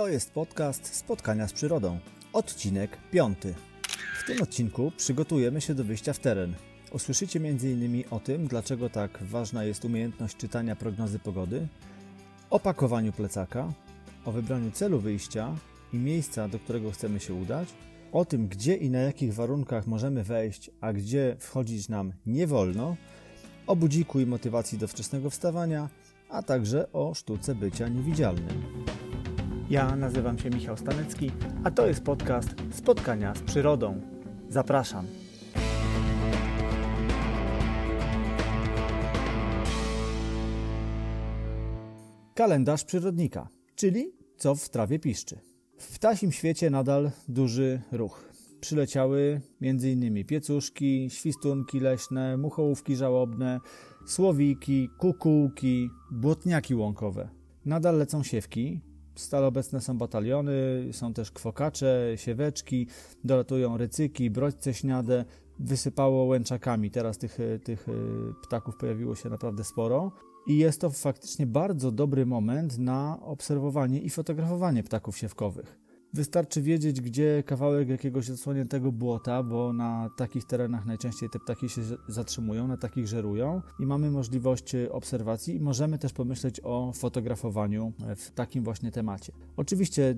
[0.00, 1.98] To jest podcast Spotkania z Przyrodą,
[2.32, 3.54] odcinek piąty.
[4.18, 6.54] W tym odcinku przygotujemy się do wyjścia w teren.
[6.92, 8.04] Usłyszycie m.in.
[8.10, 11.68] o tym, dlaczego tak ważna jest umiejętność czytania prognozy pogody,
[12.50, 13.72] o pakowaniu plecaka,
[14.24, 15.54] o wybraniu celu wyjścia
[15.92, 17.68] i miejsca, do którego chcemy się udać,
[18.12, 22.96] o tym, gdzie i na jakich warunkach możemy wejść, a gdzie wchodzić nam nie wolno,
[23.66, 25.88] o budziku i motywacji do wczesnego wstawania,
[26.28, 28.80] a także o sztuce bycia niewidzialnym.
[29.70, 31.30] Ja nazywam się Michał Stanecki,
[31.64, 34.00] a to jest podcast Spotkania z Przyrodą.
[34.48, 35.06] Zapraszam.
[42.34, 45.38] Kalendarz przyrodnika, czyli co w trawie piszczy.
[45.78, 48.32] W ptasim świecie nadal duży ruch.
[48.60, 50.24] Przyleciały m.in.
[50.24, 53.60] piecuszki, świstunki leśne, muchołówki żałobne,
[54.06, 57.28] słowiki, kukułki, błotniaki łąkowe.
[57.64, 58.80] Nadal lecą siewki,
[59.20, 60.52] Stale obecne są bataliony,
[60.92, 62.86] są też kwokacze, sieweczki,
[63.24, 65.24] dolatują rycyki, brodźce śniade,
[65.58, 66.90] wysypało łęczakami.
[66.90, 67.92] Teraz tych, tych e,
[68.42, 70.12] ptaków pojawiło się naprawdę sporo.
[70.46, 75.89] I jest to faktycznie bardzo dobry moment na obserwowanie i fotografowanie ptaków siewkowych.
[76.14, 81.82] Wystarczy wiedzieć, gdzie kawałek jakiegoś odsłoniętego błota, bo na takich terenach najczęściej te ptaki się
[82.08, 88.30] zatrzymują, na takich żerują i mamy możliwość obserwacji i możemy też pomyśleć o fotografowaniu w
[88.30, 89.32] takim właśnie temacie.
[89.56, 90.14] Oczywiście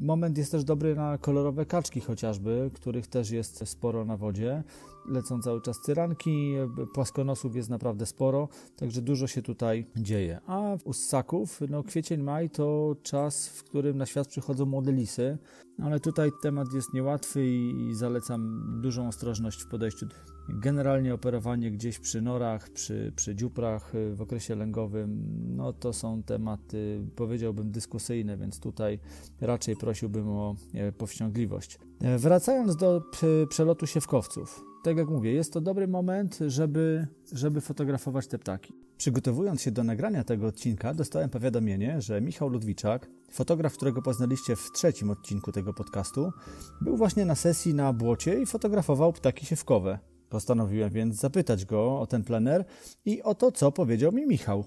[0.00, 4.62] moment jest też dobry na kolorowe kaczki chociażby, których też jest sporo na wodzie
[5.10, 6.54] lecą cały czas cyranki,
[6.94, 10.40] płaskonosów jest naprawdę sporo, także dużo się tutaj dzieje.
[10.46, 15.38] A u ssaków, no kwiecień, maj to czas, w którym na świat przychodzą młode lisy,
[15.82, 20.06] ale tutaj temat jest niełatwy i zalecam dużą ostrożność w podejściu.
[20.48, 25.24] Generalnie operowanie gdzieś przy norach, przy, przy dziuprach w okresie lęgowym,
[25.56, 28.98] no to są tematy, powiedziałbym, dyskusyjne, więc tutaj
[29.40, 31.78] raczej prosiłbym o e, powściągliwość.
[32.00, 33.02] E, wracając do
[33.48, 38.72] przelotu siewkowców tak jak mówię, jest to dobry moment, żeby, żeby fotografować te ptaki.
[38.96, 44.72] Przygotowując się do nagrania tego odcinka, dostałem powiadomienie, że Michał Ludwiczak, fotograf, którego poznaliście w
[44.72, 46.32] trzecim odcinku tego podcastu,
[46.80, 49.98] był właśnie na sesji na błocie i fotografował ptaki siewkowe.
[50.28, 52.64] Postanowiłem więc zapytać go o ten plener
[53.04, 54.64] i o to, co powiedział mi Michał.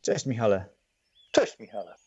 [0.00, 0.64] Cześć Michale.
[1.32, 2.05] Cześć Michale.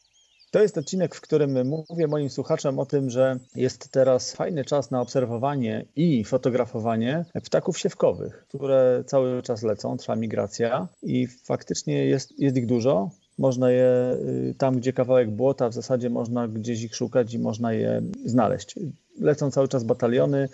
[0.51, 4.91] To jest odcinek, w którym mówię moim słuchaczom o tym, że jest teraz fajny czas
[4.91, 12.39] na obserwowanie i fotografowanie ptaków siewkowych, które cały czas lecą, trwa migracja i faktycznie jest,
[12.39, 13.09] jest ich dużo.
[13.37, 14.17] Można je
[14.49, 18.75] y, tam, gdzie kawałek błota, w zasadzie można gdzieś ich szukać i można je znaleźć.
[19.19, 20.49] Lecą cały czas bataliony,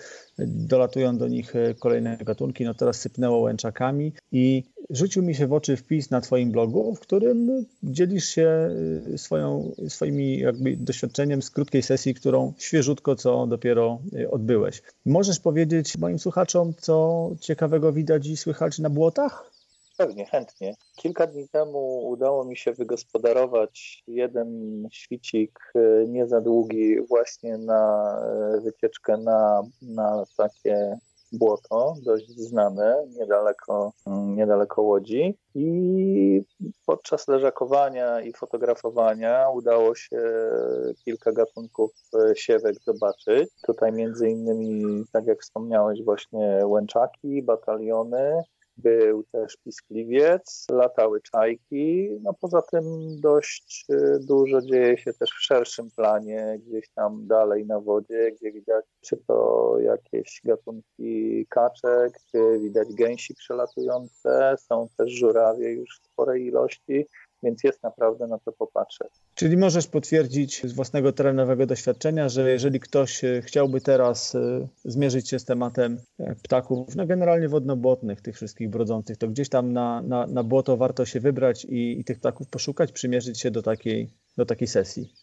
[0.48, 2.66] dolatują do nich kolejne gatunki.
[2.66, 7.00] No teraz sypnęło łęczakami i rzucił mi się w oczy wpis na Twoim blogu, w
[7.00, 8.70] którym dzielisz się
[9.14, 14.82] y, swoją, swoimi jakby doświadczeniem z krótkiej sesji, którą świeżutko co dopiero y, odbyłeś.
[15.06, 19.55] Możesz powiedzieć moim słuchaczom, co ciekawego widać i słychać na błotach?
[19.98, 20.76] Pewnie, chętnie.
[20.96, 24.50] Kilka dni temu udało mi się wygospodarować jeden
[24.92, 28.16] świcik y, nie za długi właśnie na
[28.64, 30.98] wycieczkę na, na takie
[31.32, 35.38] błoto, dość znane, niedaleko, niedaleko Łodzi.
[35.56, 36.42] I
[36.86, 40.20] podczas leżakowania i fotografowania udało się
[41.06, 43.50] kilka gatunków e, siewek zobaczyć.
[43.66, 48.44] Tutaj między innymi, tak jak wspomniałeś, właśnie łęczaki, bataliony,
[48.78, 52.10] był też piskliwiec, latały czajki.
[52.22, 52.84] No poza tym
[53.22, 58.52] dość y, dużo dzieje się też w szerszym planie, gdzieś tam dalej na wodzie, gdzie
[58.52, 66.06] widać czy to jakieś gatunki kaczek, czy widać gęsi przelatujące, są też żurawie już w
[66.06, 67.08] sporej ilości
[67.46, 69.10] więc jest naprawdę na to popatrzeć.
[69.36, 75.30] Czyli możesz potwierdzić z własnego terenowego doświadczenia, że jeżeli ktoś e, chciałby teraz e, zmierzyć
[75.30, 80.02] się z tematem e, ptaków, no generalnie wodnobłotnych, tych wszystkich brodzących, to gdzieś tam na,
[80.02, 84.10] na, na błoto warto się wybrać i, i tych ptaków poszukać, przymierzyć się do takiej,
[84.38, 85.14] do takiej sesji.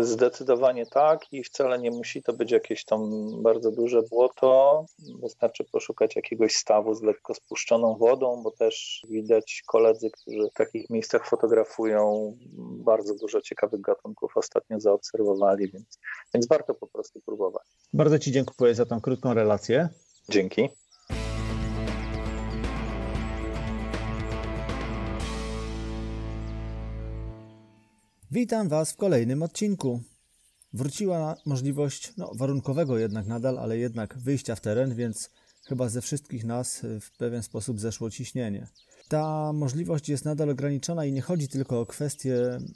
[0.00, 4.84] Zdecydowanie tak i wcale nie musi to być jakieś tam bardzo duże błoto.
[5.22, 10.90] Wystarczy poszukać jakiegoś stawu z lekko spuszczoną wodą, bo też widać koledzy, którzy w takich
[10.90, 12.32] miejscach fotografują
[12.84, 15.98] bardzo dużo ciekawych gatunków ostatnio zaobserwowali, więc,
[16.34, 17.66] więc warto po prostu próbować.
[17.92, 19.88] Bardzo Ci dziękuję za tą krótką relację.
[20.28, 20.68] Dzięki.
[28.36, 30.00] Witam Was w kolejnym odcinku.
[30.72, 35.30] Wróciła możliwość, no warunkowego jednak nadal, ale jednak wyjścia w teren, więc
[35.68, 38.68] chyba ze wszystkich nas w pewien sposób zeszło ciśnienie.
[39.08, 42.66] ta możliwość jest nadal ograniczona i nie chodzi tylko o kwestie mm,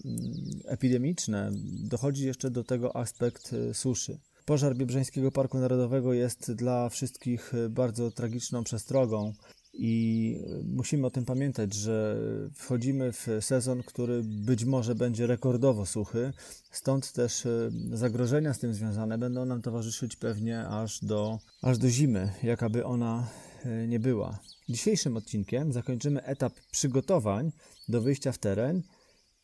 [0.65, 1.51] epidemiczne,
[1.89, 4.19] dochodzi jeszcze do tego aspekt y, suszy.
[4.45, 9.35] Pożar Biebrzańskiego Parku Narodowego jest dla wszystkich y, bardzo tragiczną przestrogą.
[9.73, 12.21] I musimy o tym pamiętać, że
[12.55, 16.33] wchodzimy w sezon, który być może będzie rekordowo suchy,
[16.71, 21.89] stąd też e, zagrożenia z tym związane będą nam towarzyszyć pewnie aż do, aż do
[21.89, 23.29] zimy, jakaby ona
[23.65, 24.39] e, nie była.
[24.69, 27.53] Dzisiejszym odcinkiem zakończymy etap przygotowań
[27.89, 28.83] do wyjścia w teren.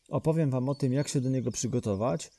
[0.09, 2.31] Opowiem Wam o tym, jak się do niego przygotować,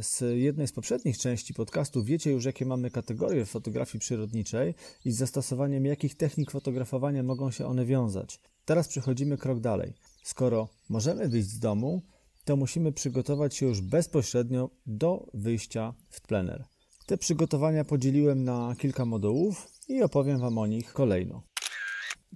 [0.00, 5.12] z jednej z poprzednich części podcastu wiecie już, jakie mamy kategorie w fotografii przyrodniczej i
[5.12, 8.40] z zastosowaniem jakich technik fotografowania mogą się one wiązać.
[8.64, 9.94] Teraz przechodzimy krok dalej.
[10.22, 12.02] Skoro możemy wyjść z domu,
[12.44, 16.64] to musimy przygotować się już bezpośrednio do wyjścia w plener.
[17.06, 21.42] Te przygotowania podzieliłem na kilka modułów i opowiem Wam o nich kolejno.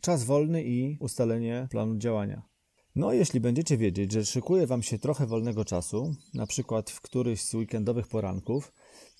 [0.00, 2.53] Czas wolny i ustalenie planu działania.
[2.96, 7.42] No, jeśli będziecie wiedzieć, że szykuje Wam się trochę wolnego czasu, na przykład w któryś
[7.42, 8.72] z weekendowych poranków,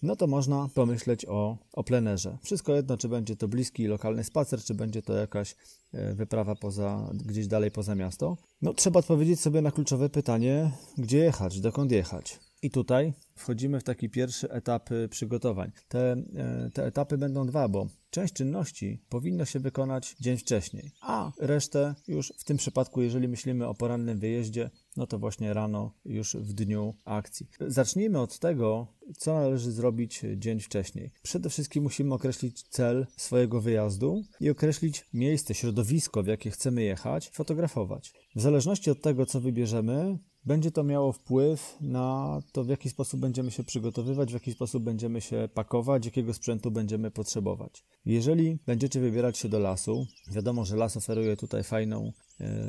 [0.03, 2.39] no to można pomyśleć o, o plenerze.
[2.43, 5.57] Wszystko jedno, czy będzie to bliski lokalny spacer, czy będzie to jakaś
[5.93, 8.37] e, wyprawa poza, gdzieś dalej poza miasto.
[8.63, 12.41] No, trzeba odpowiedzieć sobie na kluczowe pytanie, gdzie jechać, dokąd jechać.
[12.63, 15.73] I tutaj wchodzimy w taki pierwszy etap y, przygotowań.
[15.89, 21.33] Te, e, te etapy będą dwa, bo część czynności powinno się wykonać dzień wcześniej, a.
[21.39, 26.37] Resztę już w tym przypadku, jeżeli myślimy o porannym wyjeździe, no to właśnie rano, już
[26.37, 27.47] w dniu akcji.
[27.61, 28.87] Zacznijmy od tego,
[29.19, 31.11] co należy zrobić dzień wcześniej.
[31.23, 37.31] Przede wszystkim musimy określić cel swojego wyjazdu i określić miejsce, środowisko, w jakie chcemy jechać,
[37.31, 38.13] fotografować.
[38.37, 43.21] W zależności od tego, co wybierzemy, będzie to miało wpływ na to, w jaki sposób
[43.21, 47.85] będziemy się przygotowywać, w jaki sposób będziemy się pakować, jakiego sprzętu będziemy potrzebować.
[48.05, 52.13] Jeżeli będziecie wybierać się do lasu, wiadomo, że las oferuje tutaj fajną,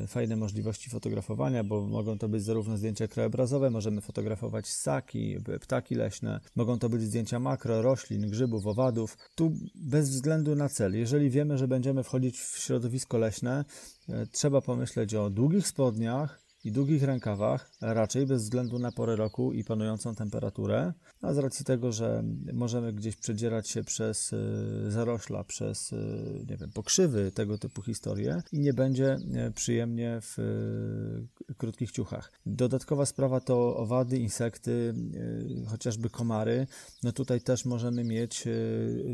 [0.07, 6.39] fajne możliwości fotografowania, bo mogą to być zarówno zdjęcia krajobrazowe, możemy fotografować ssaki, ptaki leśne,
[6.55, 9.17] mogą to być zdjęcia makro, roślin, grzybów, owadów.
[9.35, 13.65] Tu bez względu na cel, jeżeli wiemy, że będziemy wchodzić w środowisko leśne,
[14.09, 19.53] e, trzeba pomyśleć o długich spodniach, i długich rękawach, raczej bez względu na porę roku
[19.53, 22.23] i panującą temperaturę, a z racji tego, że
[22.53, 28.41] możemy gdzieś przedzierać się przez y, zarośla, przez y, nie wiem, pokrzywy, tego typu historie
[28.51, 29.17] i nie będzie
[29.47, 30.37] y, przyjemnie w
[31.57, 32.31] krótkich ciuchach.
[32.45, 34.93] Dodatkowa sprawa to owady, insekty,
[35.67, 36.67] chociażby komary.
[37.03, 38.43] No tutaj też możemy mieć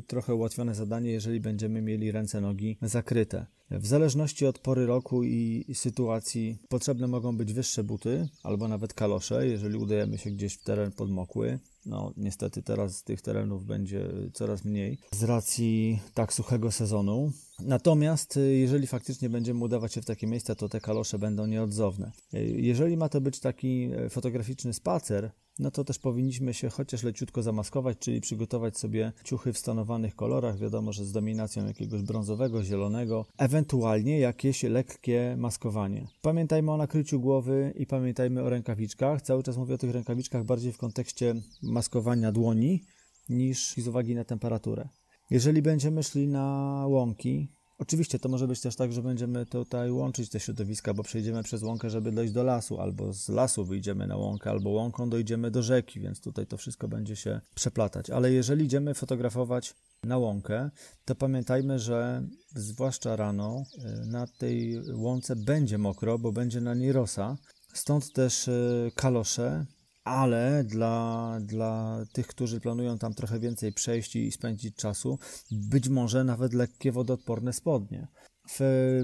[0.08, 3.46] trochę ułatwione zadanie, jeżeli będziemy mieli ręce, nogi zakryte.
[3.72, 9.48] W zależności od pory roku i sytuacji potrzebne mogą być wyższe buty albo nawet kalosze,
[9.48, 11.60] jeżeli udajemy się gdzieś w teren podmokły.
[11.86, 17.32] No, niestety teraz tych terenów będzie coraz mniej z racji tak suchego sezonu.
[17.60, 22.12] Natomiast y, jeżeli faktycznie będziemy udawać się w takie miejsca, to te kalosze będą nieodzowne.
[22.34, 27.04] Y, jeżeli ma to być taki e, fotograficzny spacer, no to też powinniśmy się chociaż
[27.04, 32.64] leciutko zamaskować, czyli przygotować sobie ciuchy w stanowanych kolorach, wiadomo, że z dominacją jakiegoś brązowego,
[32.64, 36.08] zielonego, ewentualnie jakieś lekkie maskowanie.
[36.22, 39.22] Pamiętajmy o nakryciu głowy i pamiętajmy o rękawiczkach.
[39.22, 41.36] Cały czas mówię o tych rękawiczkach bardziej w kontekście
[41.72, 42.84] maskowania dłoni
[43.30, 44.90] niż z uwagi na temperaturę.
[45.30, 46.46] Jeżeli będziemy szli na
[46.88, 47.50] łąki,
[47.82, 51.64] Oczywiście to może być też tak, że będziemy tutaj łączyć te środowiska, bo przejdziemy przez
[51.64, 55.64] łąkę, żeby dojść do lasu, albo z lasu wyjdziemy na łąkę, albo łąką dojdziemy do
[55.64, 58.10] rzeki, więc tutaj to wszystko będzie się przeplatać.
[58.10, 60.70] Ale jeżeli idziemy fotografować na łąkę,
[61.06, 63.64] to pamiętajmy, że zwłaszcza rano
[64.04, 67.38] y, na tej łące będzie mokro, bo będzie na niej rosa.
[67.74, 69.66] Stąd też y, kalosze
[70.04, 75.20] ale dla, dla tych, którzy planują tam trochę więcej przejść i spędzić czasu,
[75.52, 78.08] być może nawet lekkie wodoodporne spodnie.
[78.50, 78.60] W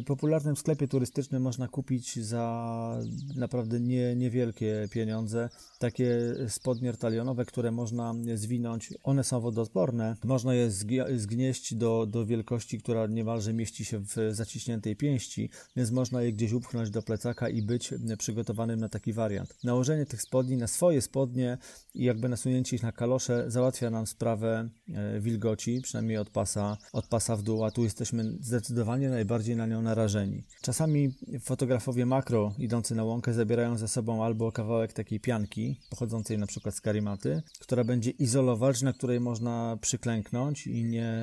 [0.06, 3.00] popularnym sklepie turystycznym można kupić za
[3.36, 8.94] naprawdę nie, niewielkie pieniądze takie spodnie talionowe, które można zwinąć.
[9.03, 10.15] One są wodoodporne.
[10.24, 10.72] Można je
[11.15, 16.53] zgnieść do, do wielkości, która niemalże mieści się w zaciśniętej pięści, więc można je gdzieś
[16.53, 19.58] upchnąć do plecaka i być przygotowanym na taki wariant.
[19.63, 21.58] Nałożenie tych spodni na swoje spodnie
[21.94, 27.08] i jakby nasunięcie ich na kalosze załatwia nam sprawę e, wilgoci, przynajmniej od pasa, od
[27.08, 30.43] pasa w dół, a tu jesteśmy zdecydowanie najbardziej bardziej na nią narażeni.
[30.62, 36.48] Czasami fotografowie makro idący na łąkę zabierają ze sobą albo kawałek takiej pianki, pochodzącej na
[36.48, 41.13] przykład z karimaty, która będzie izolować, na której można przyklęknąć i nie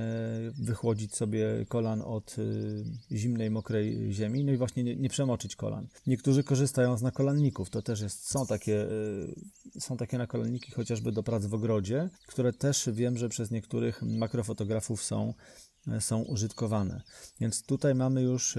[0.59, 5.87] wychłodzić sobie kolan od y, zimnej, mokrej ziemi, no i właśnie nie, nie przemoczyć kolan.
[6.07, 8.87] Niektórzy korzystają z nakolanników, to też jest, są takie,
[9.77, 14.03] y, są takie nakolanniki chociażby do prac w ogrodzie, które też wiem, że przez niektórych
[14.03, 15.35] makrofotografów są
[16.01, 17.03] są użytkowane.
[17.41, 18.59] Więc tutaj mamy już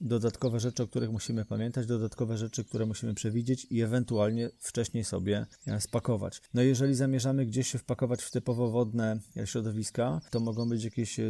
[0.00, 5.46] dodatkowe rzeczy, o których musimy pamiętać, dodatkowe rzeczy, które musimy przewidzieć i ewentualnie wcześniej sobie
[5.66, 6.42] e, spakować.
[6.54, 11.20] No jeżeli zamierzamy gdzieś się wpakować w typowo wodne środowiska, to mogą być jakieś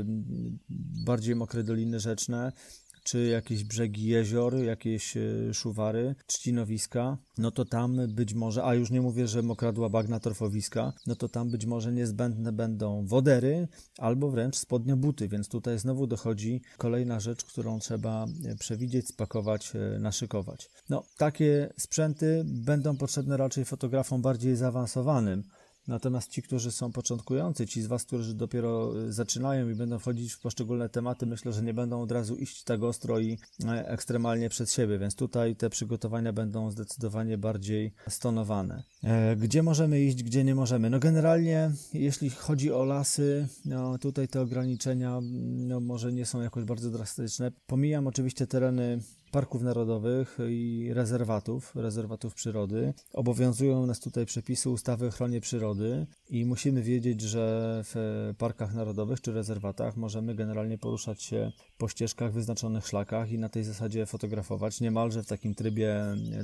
[1.05, 2.53] bardziej mokre doliny rzeczne,
[3.11, 8.91] czy jakieś brzegi jezior, jakieś e, szuwary, trzcinowiska, no to tam być może, a już
[8.91, 14.31] nie mówię, że mokradła bagna torfowiska, no to tam być może niezbędne będą wodery albo
[14.31, 19.99] wręcz spodnie buty, więc tutaj znowu dochodzi kolejna rzecz, którą trzeba e, przewidzieć, spakować, e,
[19.99, 20.71] naszykować.
[20.89, 25.45] No, takie sprzęty będą potrzebne raczej fotografom bardziej zaawansowanym,
[25.89, 30.33] Natomiast ci, którzy są początkujący, ci z Was, którzy dopiero y, zaczynają i będą wchodzić
[30.33, 34.49] w poszczególne tematy, myślę, że nie będą od razu iść tak ostro i e, ekstremalnie
[34.49, 38.83] przed siebie, więc tutaj te przygotowania będą zdecydowanie bardziej stonowane.
[39.03, 40.91] E, gdzie możemy iść, gdzie nie możemy?
[40.91, 46.65] No generalnie, jeśli chodzi o lasy, no tutaj te ograniczenia no może nie są jakoś
[46.65, 47.53] bardzo drastyczne.
[47.67, 52.95] Pomijam oczywiście tereny parków narodowych i rezerwatów, rezerwatów przyrody.
[53.13, 57.95] Obowiązują nas tutaj przepisy ustawy o ochronie przyrody i musimy wiedzieć, że w
[58.39, 63.65] parkach narodowych czy rezerwatach możemy generalnie poruszać się po ścieżkach, wyznaczonych szlakach i na tej
[63.65, 65.97] zasadzie fotografować, niemalże w takim trybie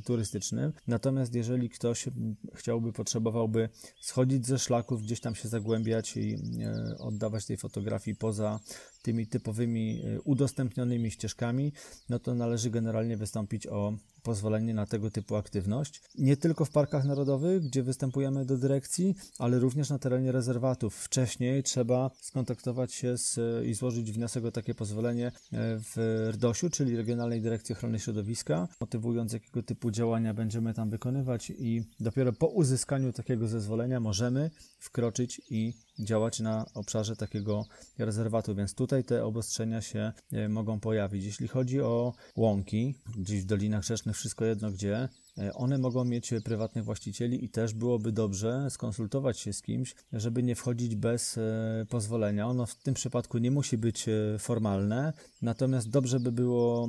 [0.04, 0.72] turystycznym.
[0.86, 2.08] Natomiast jeżeli ktoś
[2.54, 3.68] chciałby, potrzebowałby
[4.00, 8.60] schodzić ze szlaków, gdzieś tam się zagłębiać i e, oddawać tej fotografii poza
[9.02, 11.72] tymi typowymi e, udostępnionymi ścieżkami,
[12.08, 13.92] no to należy generalnie wystąpić o
[14.26, 16.02] pozwolenie na tego typu aktywność.
[16.18, 20.96] Nie tylko w parkach narodowych, gdzie występujemy do dyrekcji, ale również na terenie rezerwatów.
[20.96, 25.32] Wcześniej trzeba skontaktować się z, i złożyć wniosek o takie pozwolenie e,
[25.78, 25.96] w
[26.32, 32.32] RDOŚ-u, czyli Regionalnej Dyrekcji Ochrony Środowiska, motywując jakiego typu działania będziemy tam wykonywać i dopiero
[32.32, 37.64] po uzyskaniu takiego zezwolenia możemy wkroczyć i działać na obszarze takiego
[37.98, 41.24] rezerwatu, więc tutaj te obostrzenia się e, mogą pojawić.
[41.24, 45.08] Jeśli chodzi o łąki, gdzieś w dolinach rzecznych, wszystko jedno gdzie,
[45.54, 50.54] one mogą mieć prywatnych właścicieli i też byłoby dobrze skonsultować się z kimś, żeby nie
[50.54, 52.46] wchodzić bez e, pozwolenia.
[52.46, 55.12] Ono w tym przypadku nie musi być e, formalne,
[55.42, 56.88] natomiast dobrze by było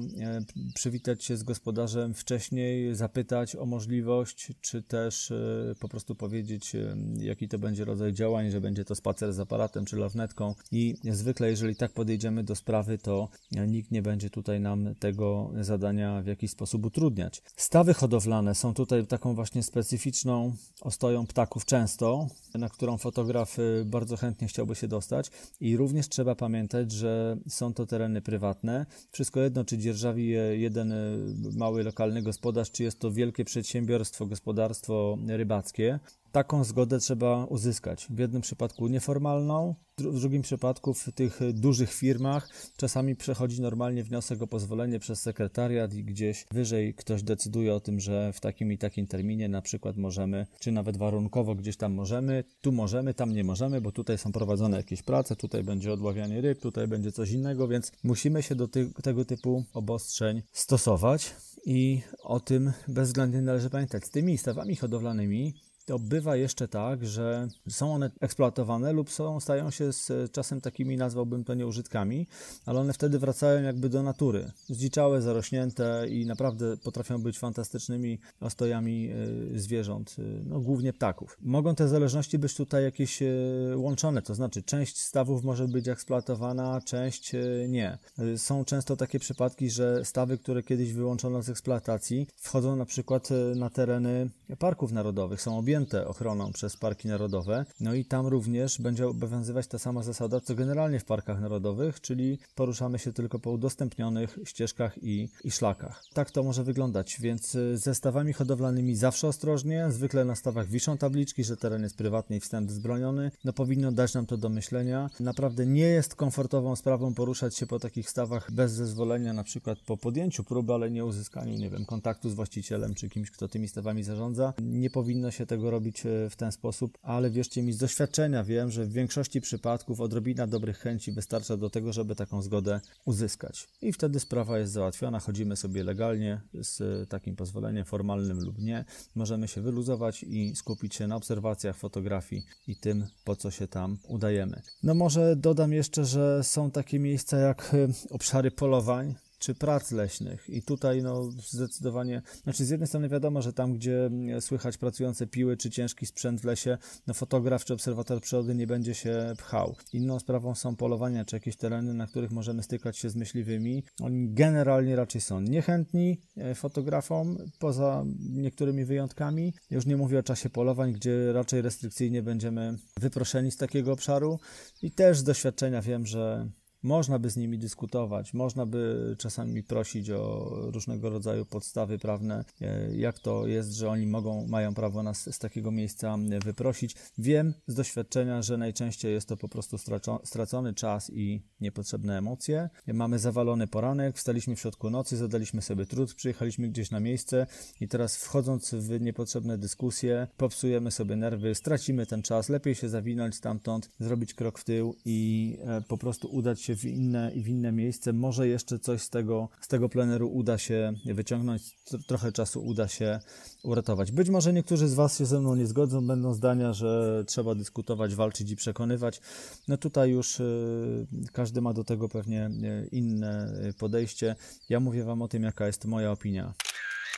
[0.75, 5.33] przywitać się z gospodarzem wcześniej, zapytać o możliwość, czy też
[5.79, 6.75] po prostu powiedzieć,
[7.19, 11.49] jaki to będzie rodzaj działań, że będzie to spacer z aparatem czy lornetką i zwykle
[11.49, 13.29] jeżeli tak podejdziemy do sprawy, to
[13.67, 17.41] nikt nie będzie tutaj nam tego zadania w jakiś sposób utrudniać.
[17.55, 24.17] Stawy hodowlane są tutaj taką właśnie specyficzną ostoją ptaków często, na którą fotograf y, bardzo
[24.17, 25.31] chętnie chciałby się dostać.
[25.61, 28.85] I również trzeba pamiętać, że są to tereny prywatne.
[29.11, 34.25] Wszystko jedno, czy dzierżawi je jeden y, mały lokalny gospodarz, czy jest to wielkie przedsiębiorstwo,
[34.25, 35.99] gospodarstwo rybackie
[36.31, 38.07] taką zgodę trzeba uzyskać.
[38.09, 44.41] W jednym przypadku nieformalną, w drugim przypadku w tych dużych firmach czasami przechodzi normalnie wniosek
[44.41, 48.77] o pozwolenie przez sekretariat i gdzieś wyżej ktoś decyduje o tym, że w takim i
[48.77, 53.43] takim terminie na przykład możemy, czy nawet warunkowo gdzieś tam możemy, tu możemy, tam nie
[53.43, 57.67] możemy, bo tutaj są prowadzone jakieś prace, tutaj będzie odławianie ryb, tutaj będzie coś innego,
[57.67, 61.35] więc musimy się do ty tego typu obostrzeń stosować.
[61.65, 64.05] I o tym bezwzględnie należy pamiętać.
[64.05, 65.53] Z tymi stawami hodowlanymi
[65.87, 70.97] to bywa jeszcze tak, że są one eksploatowane lub są, stają się z czasem takimi,
[70.97, 72.27] nazwałbym to nieużytkami,
[72.65, 74.51] ale one wtedy wracają jakby do natury.
[74.69, 79.09] Zdziczałe, zarośnięte i naprawdę potrafią być fantastycznymi ostojami
[79.55, 81.37] y, zwierząt, y, no, głównie ptaków.
[81.41, 86.81] Mogą te zależności być tutaj jakieś y, łączone, to znaczy część stawów może być eksploatowana,
[86.81, 87.31] część
[87.67, 87.97] nie.
[88.37, 93.69] Są często takie przypadki, że stawy, które kiedyś wyłączono z eksploatacji, wchodzą na przykład na
[93.69, 94.29] tereny
[94.59, 97.65] parków narodowych, są objęte objęte ochroną przez parki narodowe.
[97.79, 102.39] No i tam również będzie obowiązywać ta sama zasada, co generalnie w parkach narodowych, czyli
[102.55, 106.03] poruszamy się tylko po udostępnionych ścieżkach i, i szlakach.
[106.13, 109.91] Tak to może wyglądać, więc y, ze stawami hodowlanymi zawsze ostrożnie.
[109.91, 113.31] Zwykle na stawach wiszą tabliczki, że teren jest prywatny i wstęp zbroniony.
[113.43, 115.09] No powinno dać nam to do myślenia.
[115.19, 119.97] Naprawdę nie jest komfortową sprawą poruszać się po takich stawach bez zezwolenia, na przykład po
[119.97, 124.03] podjęciu próby, ale nie uzyskaniu, nie wiem, kontaktu z właścicielem czy kimś, kto tymi stawami
[124.03, 124.53] zarządza.
[124.61, 128.71] Nie powinno się tego robić e, w ten sposób, ale wierzcie mi, z doświadczenia wiem,
[128.71, 133.67] że w większości przypadków odrobina dobrych chęci wystarcza do tego, żeby taką zgodę uzyskać.
[133.81, 138.85] I wtedy sprawa jest załatwiona, chodzimy sobie legalnie z takim pozwoleniem formalnym lub nie.
[139.15, 143.97] Możemy się wyluzować i skupić się na obserwacjach, fotografii i tym, po co się tam
[144.07, 144.61] udajemy.
[144.83, 150.49] No może dodam jeszcze, że są takie miejsca jak e, obszary polowań, czy prac leśnych.
[150.49, 155.57] I tutaj no, zdecydowanie, znaczy z jednej strony wiadomo, że tam, gdzie słychać pracujące piły
[155.57, 156.77] czy ciężki sprzęt w lesie,
[157.07, 159.75] no fotograf czy obserwator przyrody nie będzie się pchał.
[159.93, 163.83] Inną sprawą są polowania czy jakieś tereny, na których możemy stykać się z myśliwymi.
[164.01, 169.53] Oni generalnie raczej są niechętni e, fotografom, poza niektórymi wyjątkami.
[169.69, 174.39] Już nie mówię o czasie polowań, gdzie raczej restrykcyjnie będziemy wyproszeni z takiego obszaru.
[174.81, 176.49] I też z doświadczenia wiem, że
[176.87, 182.95] można by z nimi dyskutować, można by czasami prosić o różnego rodzaju podstawy prawne, e,
[182.95, 186.95] jak to jest, że oni mogą, mają prawo nas z takiego miejsca wyprosić.
[187.17, 189.77] Wiem z doświadczenia, że najczęściej jest to po prostu
[190.23, 192.69] stracony czas i niepotrzebne emocje.
[192.87, 197.47] Mamy zawalony poranek, wstaliśmy w środku nocy, zadaliśmy sobie trud, przyjechaliśmy gdzieś na miejsce
[197.81, 203.35] i teraz wchodząc w niepotrzebne dyskusje, popsujemy sobie nerwy, stracimy ten czas, lepiej się zawinąć
[203.35, 207.71] stamtąd, zrobić krok w tył i e, po prostu udać się w inne, w inne
[207.71, 208.13] miejsce.
[208.13, 213.19] Może jeszcze coś z tego, z tego pleneru uda się wyciągnąć, trochę czasu uda się
[213.63, 214.11] uratować.
[214.11, 218.15] Być może niektórzy z Was się ze mną nie zgodzą, będą zdania, że trzeba dyskutować,
[218.15, 219.21] walczyć i przekonywać.
[219.67, 224.35] No tutaj już y, każdy ma do tego pewnie y, inne podejście.
[224.69, 226.53] Ja mówię Wam o tym, jaka jest moja opinia.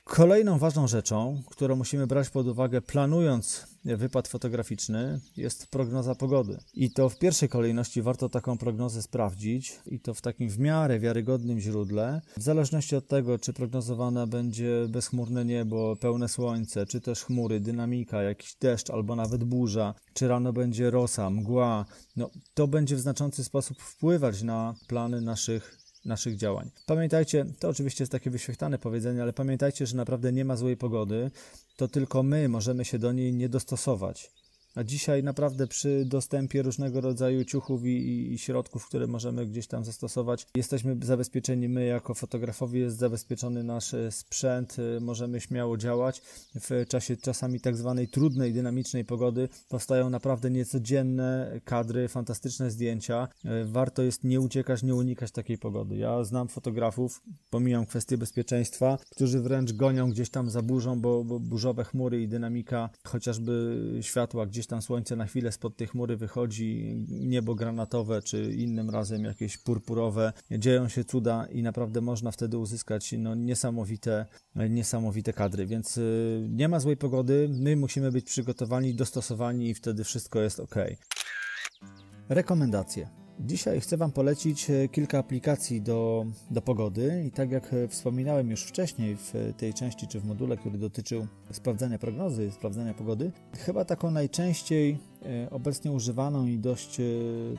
[0.03, 6.57] Kolejną ważną rzeczą, którą musimy brać pod uwagę planując wypad fotograficzny, jest prognoza pogody.
[6.73, 10.99] I to w pierwszej kolejności warto taką prognozę sprawdzić i to w takim w miarę
[10.99, 12.21] wiarygodnym źródle.
[12.37, 18.23] W zależności od tego, czy prognozowane będzie bezchmurne niebo, pełne słońce, czy też chmury, dynamika,
[18.23, 23.43] jakiś deszcz albo nawet burza, czy rano będzie rosa, mgła, no, to będzie w znaczący
[23.43, 26.69] sposób wpływać na plany naszych naszych działań.
[26.85, 31.31] Pamiętajcie, to oczywiście jest takie wyświechtane powiedzenie, ale pamiętajcie, że naprawdę nie ma złej pogody,
[31.77, 34.31] to tylko my możemy się do niej nie dostosować.
[34.75, 39.85] A dzisiaj naprawdę przy dostępie różnego rodzaju ciuchów i, i, środków, które możemy gdzieś tam
[39.85, 41.69] zastosować, jesteśmy zabezpieczeni.
[41.69, 46.21] My, jako fotografowie, jest zabezpieczony nasz e, sprzęt, e, możemy śmiało działać.
[46.55, 53.27] W czasie czasami tak zwanej trudnej, dynamicznej pogody powstają naprawdę niecodzienne kadry, fantastyczne zdjęcia.
[53.45, 55.97] E, warto jest nie uciekać, nie unikać takiej pogody.
[55.97, 61.39] Ja znam fotografów, pomijam kwestie bezpieczeństwa, którzy wręcz gonią gdzieś tam za burzą, bo, bo
[61.39, 66.95] burzowe chmury i dynamika chociażby światła gdzieś tam słońce na chwilę spod tej chmury wychodzi,
[67.09, 70.33] niebo granatowe, czy innym razem jakieś purpurowe.
[70.51, 75.65] Dzieją się cuda i naprawdę można wtedy uzyskać no, niesamowite, niesamowite kadry.
[75.65, 80.59] Więc y, nie ma złej pogody, my musimy być przygotowani, dostosowani i wtedy wszystko jest
[80.59, 80.75] ok.
[82.29, 83.18] Rekomendacje.
[83.45, 88.49] Dzisiaj chcę Wam polecić e, kilka aplikacji do, do pogody i tak jak e, wspominałem
[88.49, 93.85] już wcześniej w tej części czy w module, który dotyczył sprawdzania prognozy, sprawdzania pogody, chyba
[93.85, 96.97] taką najczęściej e, obecnie używaną i dość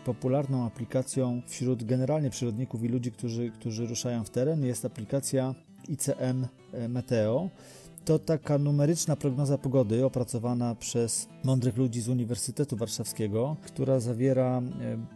[0.05, 5.55] popularną aplikacją wśród generalnie przyrodników i ludzi, którzy, którzy ruszają w teren jest aplikacja
[5.88, 6.47] ICM
[6.88, 7.51] Meteo
[8.11, 14.62] to taka numeryczna prognoza pogody opracowana przez mądrych ludzi z Uniwersytetu Warszawskiego, która zawiera e,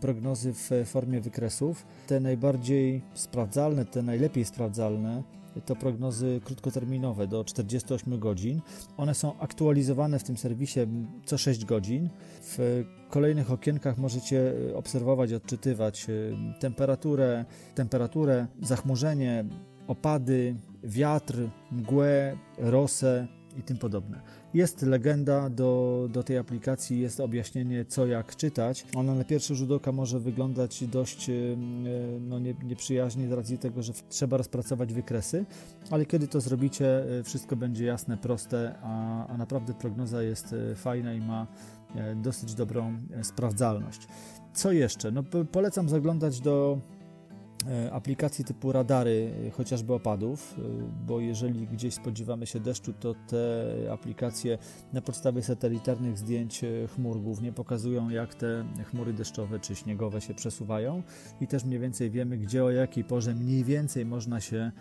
[0.01, 1.87] prognozy w formie wykresów.
[2.07, 5.23] Te najbardziej sprawdzalne, te najlepiej sprawdzalne
[5.67, 8.61] to prognozy krótkoterminowe do 48 godzin.
[8.97, 10.81] One są aktualizowane w tym serwisie
[11.25, 12.09] co 6 godzin.
[12.43, 16.13] W kolejnych okienkach możecie e, obserwować, odczytywać e,
[16.61, 19.45] temperaturę, temperaturę, zachmurzenie,
[19.87, 23.27] opady, wiatr, mgłę, rosę
[23.59, 24.21] i tym podobne.
[24.55, 28.87] Jest legenda do, do tej aplikacji, jest objaśnienie co jak czytać.
[28.97, 31.33] Ona na pierwszy rzut oka może wyglądać dość e,
[32.21, 35.45] no, nie, nieprzyjaźnie z racji tego, że trzeba rozpracować wykresy,
[35.91, 40.75] ale kiedy to zrobicie, e, wszystko będzie jasne, proste, a, a naprawdę prognoza jest e,
[40.75, 41.47] fajna i ma
[42.17, 44.09] dosyć dobrą sprawdzalność.
[44.55, 45.13] Co jeszcze?
[45.13, 46.79] No, polecam zaglądać do
[47.93, 50.63] aplikacji typu radary, e, chociażby opadów, e,
[51.07, 54.59] bo jeżeli gdzieś spodziewamy się deszczu, to te aplikacje
[54.93, 56.61] na podstawie satelitarnych zdjęć
[56.95, 61.03] chmur głównie pokazują, jak te chmury deszczowe czy śniegowe się przesuwają
[61.41, 64.73] i też mniej więcej wiemy, gdzie o jakiej porze mniej więcej można się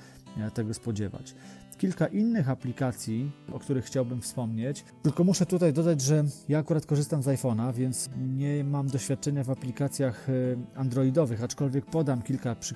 [0.54, 1.36] tego spodziewać
[1.84, 4.86] kilka innych aplikacji, o których chciałbym wspomnieć.
[5.02, 9.50] Tylko muszę tutaj dodać, że ja akurat korzystam z iPhone'a, więc nie mam doświadczenia w
[9.50, 10.34] aplikacjach e,
[10.80, 12.73] androidowych, aczkolwiek podam kilka przykładów.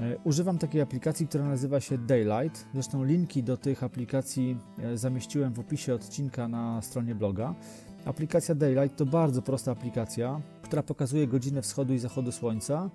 [0.00, 2.66] E, używam takiej aplikacji, która nazywa się Daylight.
[2.74, 7.54] Zresztą linki do tych aplikacji e, zamieściłem w opisie odcinka na stronie bloga.
[8.04, 12.90] Aplikacja Daylight to bardzo prosta aplikacja, która pokazuje godzinę wschodu i zachodu słońca,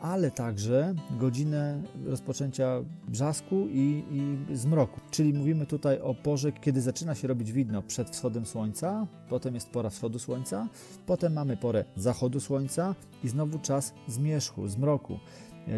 [0.00, 5.00] ale także godzinę rozpoczęcia brzasku i, i zmroku.
[5.10, 9.70] Czyli mówimy tutaj o porze, kiedy zaczyna się robić widno przed wschodem słońca, potem jest
[9.70, 10.68] pora wschodu słońca,
[11.06, 15.18] potem mamy porę zachodu słońca i znowu czas zmierzchu, zmroku.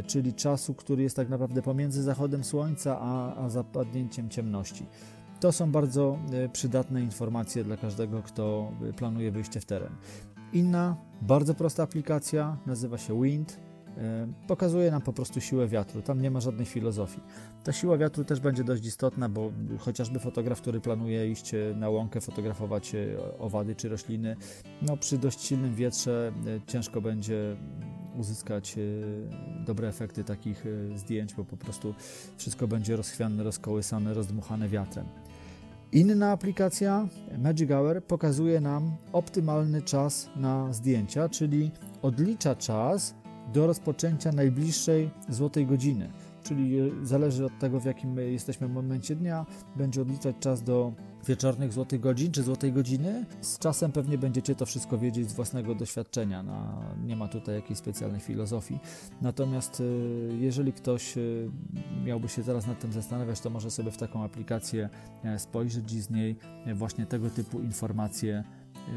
[0.07, 4.87] Czyli czasu, który jest tak naprawdę pomiędzy zachodem słońca a, a zapadnięciem ciemności.
[5.41, 6.19] To są bardzo
[6.53, 9.93] przydatne informacje dla każdego, kto planuje wyjście w teren.
[10.53, 13.59] Inna, bardzo prosta aplikacja nazywa się Wind
[13.99, 16.03] E, pokazuje nam po prostu siłę wiatru.
[16.03, 17.21] Tam nie ma żadnej filozofii.
[17.65, 21.91] Ta siła wiatru też będzie dość istotna, bo chociażby fotograf, który planuje iść e, na
[21.91, 24.37] łąkę, fotografować e, owady czy rośliny,
[24.83, 26.33] no przy dość silnym wietrze
[26.67, 27.57] ciężko będzie
[28.19, 28.77] uzyskać
[29.67, 30.65] dobre efekty takich
[30.97, 31.95] zdjęć, bo po prostu
[32.37, 35.07] wszystko będzie rozchwiane, rozkołysane, rozdmuchane wiatrem.
[35.93, 41.71] Inna aplikacja, Magic Hour, pokazuje nam optymalny czas na zdjęcia, czyli
[42.03, 43.15] odlicza czas
[43.53, 46.11] do rozpoczęcia najbliższej złotej godziny.
[46.49, 50.93] Czyli e, zależy od tego, w jakim my jesteśmy momencie dnia, będzie odliczać czas do
[51.27, 53.27] wieczornych złotych godzin czy złotej godziny.
[53.41, 56.43] Z czasem pewnie będziecie to wszystko wiedzieć z własnego doświadczenia.
[56.43, 58.79] No, nie ma tutaj jakiejś specjalnej filozofii.
[59.23, 59.85] Natomiast e,
[60.35, 61.21] jeżeli ktoś e,
[62.05, 64.89] miałby się teraz nad tym zastanawiać, to może sobie w taką aplikację
[65.39, 66.37] spojrzeć i z niej
[66.75, 68.45] właśnie tego typu informacje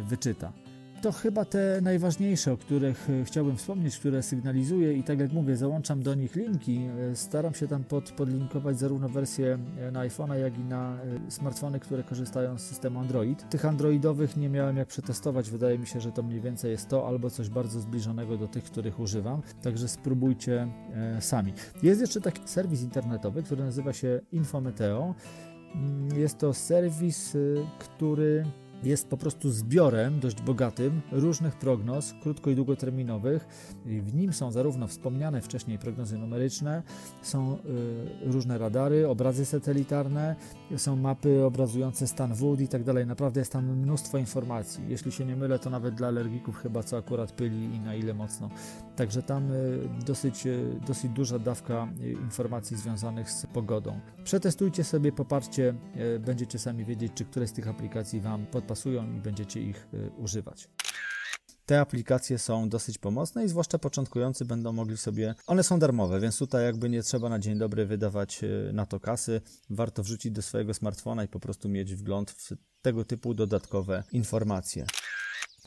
[0.04, 0.54] wyczyta.
[1.02, 5.58] To chyba te najważniejsze, o których e, chciałbym wspomnieć, które sygnalizuję i tak jak mówię,
[5.58, 6.90] załączam do nich linki.
[7.12, 10.98] E, staram się tam pod, podlinkować zarówno wersję e, na iPhone'a, jak i na
[11.30, 13.50] smartfony, które korzystają z systemu Android.
[13.50, 17.08] Tych androidowych nie miałem jak przetestować, wydaje mi się, że to mniej więcej jest to
[17.08, 20.68] albo coś bardzo zbliżonego do tych, których używam, także spróbujcie
[21.20, 21.54] sami.
[21.84, 25.16] Jest jeszcze taki serwis internetowy, który nazywa się Infometeo.
[25.76, 27.38] Mm, jest to serwis,
[27.80, 28.46] który
[28.84, 33.48] jest po prostu zbiorem dość bogatym różnych prognoz krótko i długoterminowych.
[33.86, 36.84] W nim są zarówno wspomniane wcześniej prognozy numeryczne,
[37.22, 40.36] są y, różne radary, obrazy satelitarne,
[40.78, 43.06] są mapy obrazujące stan wód i tak dalej.
[43.06, 44.84] Naprawdę jest tam mnóstwo informacji.
[44.88, 48.14] Jeśli się nie mylę, to nawet dla alergików chyba co akurat pyli i na ile
[48.14, 48.50] mocno.
[48.96, 51.88] Także tam y, dosyć, y, dosyć duża dawka
[52.22, 54.00] informacji związanych z pogodą.
[54.24, 55.74] Przetestujcie sobie, popatrzcie,
[56.20, 60.12] będziecie sami wiedzieć, czy któreś z tych aplikacji Wam podpasuje pasują i będziecie ich y,
[60.18, 60.70] używać.
[61.66, 65.36] Te aplikacje są dosyć pomocne i zwłaszcza początkujący będą mogli sobie.
[65.48, 69.00] One są darmowe, więc tutaj jakby nie trzeba na dzień dobry wydawać y, na to
[69.00, 69.42] kasy.
[69.70, 72.50] Warto wrzucić do swojego smartfona i po prostu mieć wgląd w
[72.82, 74.86] tego typu dodatkowe informacje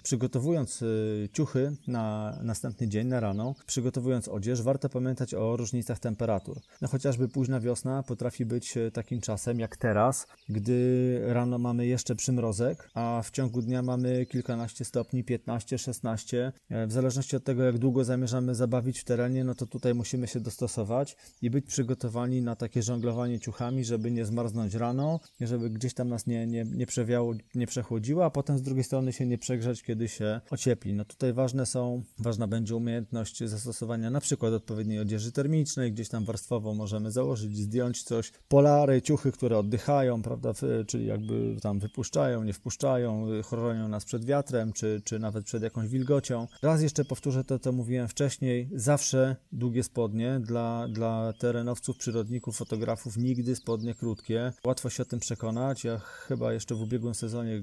[0.04, 6.60] przygotowując y, ciuchy na następny dzień, na rano, przygotowując odzież, warto pamiętać o różnicach temperatur.
[6.82, 12.16] No chociażby późna wiosna potrafi być y, takim czasem jak teraz, gdy rano mamy jeszcze
[12.16, 16.52] przymrozek, a w ciągu dnia mamy kilkanaście stopni, 15, 16.
[16.68, 20.26] E, w zależności od tego, jak długo zamierzamy zabawić w terenie, no to tutaj musimy
[20.26, 25.94] się dostosować i być przygotowani na takie żonglowanie ciuchami, żeby nie zmarznąć rano, żeby gdzieś
[25.94, 29.38] tam nas nie, nie, nie przewiało, nie przechłodziło, a potem z drugiej strony się nie
[29.38, 30.94] przegrzać, kiedy kiedy się ociepli.
[30.94, 36.24] No tutaj ważne są, ważna będzie umiejętność zastosowania na przykład odpowiedniej odzieży termicznej, gdzieś tam
[36.24, 40.52] warstwowo możemy założyć, zdjąć coś, polary, ciuchy, które oddychają, prawda,
[40.86, 45.88] czyli jakby tam wypuszczają, nie wpuszczają, chronią nas przed wiatrem, czy, czy nawet przed jakąś
[45.88, 46.46] wilgocią.
[46.62, 53.16] Raz jeszcze powtórzę to, co mówiłem wcześniej, zawsze długie spodnie dla, dla terenowców, przyrodników, fotografów,
[53.16, 54.52] nigdy spodnie krótkie.
[54.66, 55.84] Łatwo się o tym przekonać.
[55.84, 57.62] Ja chyba jeszcze w ubiegłym sezonie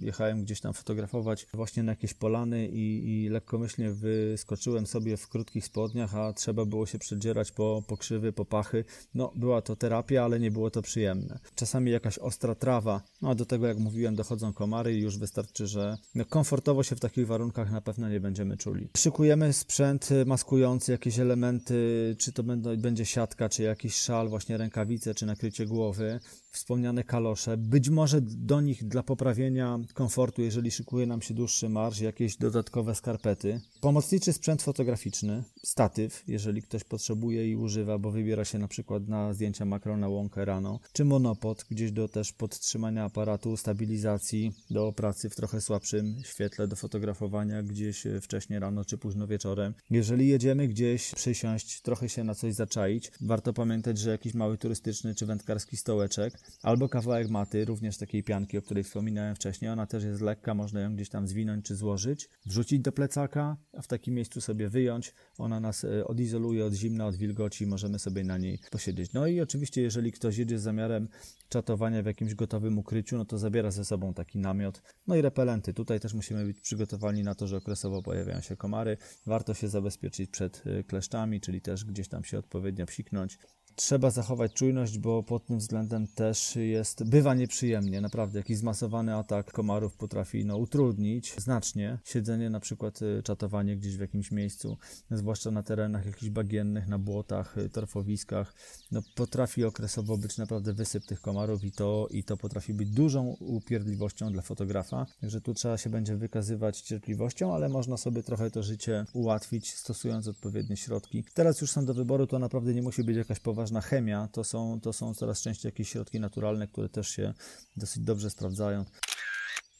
[0.00, 5.64] jechałem gdzieś tam fotografować właśnie na jakieś polany i, i lekkomyślnie wyskoczyłem sobie w krótkich
[5.64, 8.84] spodniach, a trzeba było się przedzierać po, po krzywy, po pachy.
[9.14, 11.38] No, była to terapia, ale nie było to przyjemne.
[11.54, 15.66] Czasami jakaś ostra trawa, no a do tego, jak mówiłem, dochodzą komary i już wystarczy,
[15.66, 18.88] że no, komfortowo się w takich warunkach na pewno nie będziemy czuli.
[18.96, 21.74] Szykujemy sprzęt maskujący, jakieś elementy,
[22.18, 22.42] czy to
[22.78, 26.20] będzie siatka, czy jakiś szal, właśnie rękawice, czy nakrycie głowy
[26.52, 32.00] wspomniane kalosze, być może do nich dla poprawienia komfortu, jeżeli szykuje nam się dłuższy marsz,
[32.00, 33.60] jakieś dodatkowe skarpety.
[33.80, 39.34] Pomocniczy sprzęt fotograficzny, statyw, jeżeli ktoś potrzebuje i używa, bo wybiera się na przykład na
[39.34, 45.30] zdjęcia makro na łąkę rano, czy monopod, gdzieś do też podtrzymania aparatu, stabilizacji, do pracy
[45.30, 49.74] w trochę słabszym świetle, do fotografowania gdzieś wcześnie rano czy późno wieczorem.
[49.90, 55.14] Jeżeli jedziemy gdzieś przysiąść, trochę się na coś zaczaić, warto pamiętać, że jakiś mały turystyczny
[55.14, 59.70] czy wędkarski stołeczek albo kawałek maty, również takiej pianki, o której wspominałem wcześniej.
[59.70, 63.82] Ona też jest lekka, można ją gdzieś tam zwinąć czy złożyć, wrzucić do plecaka, a
[63.82, 65.14] w takim miejscu sobie wyjąć.
[65.38, 69.12] Ona nas e, odizoluje od zimna, od wilgoci, możemy sobie na niej posiedzieć.
[69.12, 71.08] No i oczywiście, jeżeli ktoś jedzie z zamiarem
[71.48, 74.82] czatowania w jakimś gotowym ukryciu, no to zabiera ze sobą taki namiot.
[75.06, 75.74] No i repelenty.
[75.74, 78.96] Tutaj też musimy być przygotowani na to, że okresowo pojawiają się komary.
[79.26, 83.38] Warto się zabezpieczyć przed e, kleszczami, czyli też gdzieś tam się odpowiednio psiknąć
[83.76, 88.38] trzeba zachować czujność, bo pod tym względem też jest, bywa nieprzyjemnie, naprawdę.
[88.38, 94.00] Jakiś zmasowany atak komarów potrafi no, utrudnić znacznie siedzenie, na przykład y, czatowanie gdzieś w
[94.00, 94.76] jakimś miejscu,
[95.10, 98.54] zwłaszcza na terenach jakichś bagiennych, na błotach, y, torfowiskach.
[98.92, 103.36] No, potrafi okresowo być naprawdę wysyp tych komarów i to, i to potrafi być dużą
[103.40, 105.06] upierdliwością dla fotografa.
[105.20, 110.28] Także tu trzeba się będzie wykazywać cierpliwością, ale można sobie trochę to życie ułatwić, stosując
[110.28, 111.24] odpowiednie środki.
[111.34, 114.80] Teraz już są do wyboru, to naprawdę nie musi być jakaś poważna chemia, to są,
[114.80, 117.34] to są coraz częściej jakieś środki naturalne, które też się
[117.76, 118.84] dosyć dobrze sprawdzają.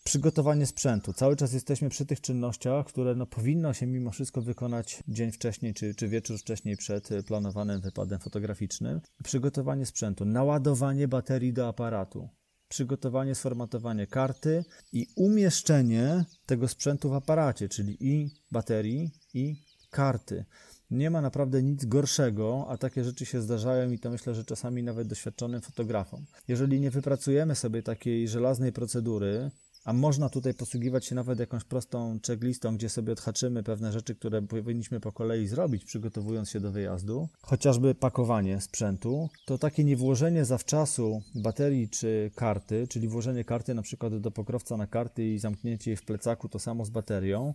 [0.04, 1.12] Przygotowanie sprzętu.
[1.12, 5.74] Cały czas jesteśmy przy tych czynnościach, które no, powinno się mimo wszystko wykonać dzień wcześniej
[5.74, 9.00] czy, czy wieczór wcześniej przed planowanym wypadem fotograficznym.
[9.24, 12.28] Przygotowanie sprzętu, naładowanie baterii do aparatu,
[12.68, 19.56] przygotowanie, sformatowanie karty i umieszczenie tego sprzętu w aparacie, czyli i baterii, i
[19.90, 20.44] karty.
[20.92, 24.82] Nie ma naprawdę nic gorszego, a takie rzeczy się zdarzają i to myślę, że czasami
[24.82, 26.24] nawet doświadczonym fotografom.
[26.48, 29.50] Jeżeli nie wypracujemy sobie takiej żelaznej procedury,
[29.84, 34.42] a można tutaj posługiwać się nawet jakąś prostą checklistą, gdzie sobie odhaczymy pewne rzeczy, które
[34.42, 41.22] powinniśmy po kolei zrobić, przygotowując się do wyjazdu, chociażby pakowanie sprzętu, to takie niewłożenie zawczasu
[41.34, 45.96] baterii czy karty, czyli włożenie karty na przykład do pokrowca na karty i zamknięcie jej
[45.96, 47.54] w plecaku, to samo z baterią,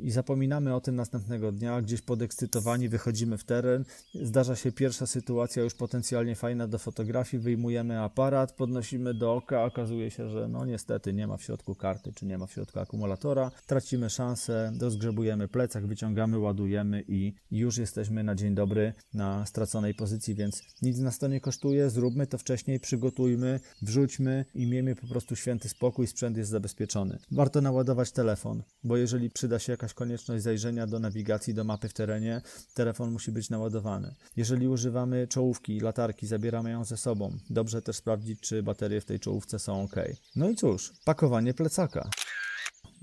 [0.00, 5.62] i zapominamy o tym następnego dnia, gdzieś podekscytowani wychodzimy w teren, zdarza się pierwsza sytuacja
[5.62, 11.12] już potencjalnie fajna do fotografii, wyjmujemy aparat, podnosimy do oka, okazuje się, że no niestety
[11.12, 15.86] nie ma w środku karty, czy nie ma w środku akumulatora, tracimy szansę, rozgrzebujemy plecak,
[15.86, 21.28] wyciągamy, ładujemy i już jesteśmy na dzień dobry na straconej pozycji, więc nic nas to
[21.28, 26.50] nie kosztuje, zróbmy to wcześniej, przygotujmy, wrzućmy i miejmy po prostu święty spokój, sprzęt jest
[26.50, 27.18] zabezpieczony.
[27.30, 31.94] Warto naładować telefon, bo jeżeli przyda się jakaś konieczność zajrzenia do nawigacji, do mapy w
[31.94, 32.42] terenie,
[32.74, 34.14] telefon musi być naładowany.
[34.36, 37.38] Jeżeli używamy czołówki, latarki, zabieramy ją ze sobą.
[37.50, 39.96] Dobrze też sprawdzić, czy baterie w tej czołówce są ok.
[40.36, 42.10] No i cóż, pakowanie plecaka.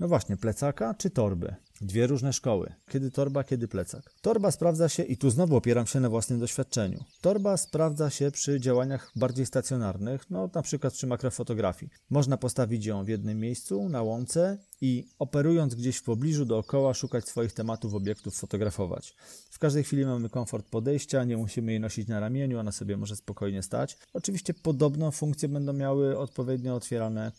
[0.00, 1.54] No właśnie, plecaka czy torby?
[1.80, 2.72] Dwie różne szkoły.
[2.90, 4.14] Kiedy torba, kiedy plecak.
[4.22, 7.04] Torba sprawdza się, i tu znowu opieram się na własnym doświadczeniu.
[7.20, 11.92] Torba sprawdza się przy działaniach bardziej stacjonarnych, no na przykład przy makrofotografii.
[12.10, 17.28] Można postawić ją w jednym miejscu, na łące i operując gdzieś w pobliżu dookoła, szukać
[17.28, 19.14] swoich tematów, obiektów, fotografować.
[19.50, 23.16] W każdej chwili mamy komfort podejścia, nie musimy jej nosić na ramieniu, ona sobie może
[23.16, 23.98] spokojnie stać.
[24.12, 27.32] Oczywiście podobną funkcję będą miały odpowiednio otwierane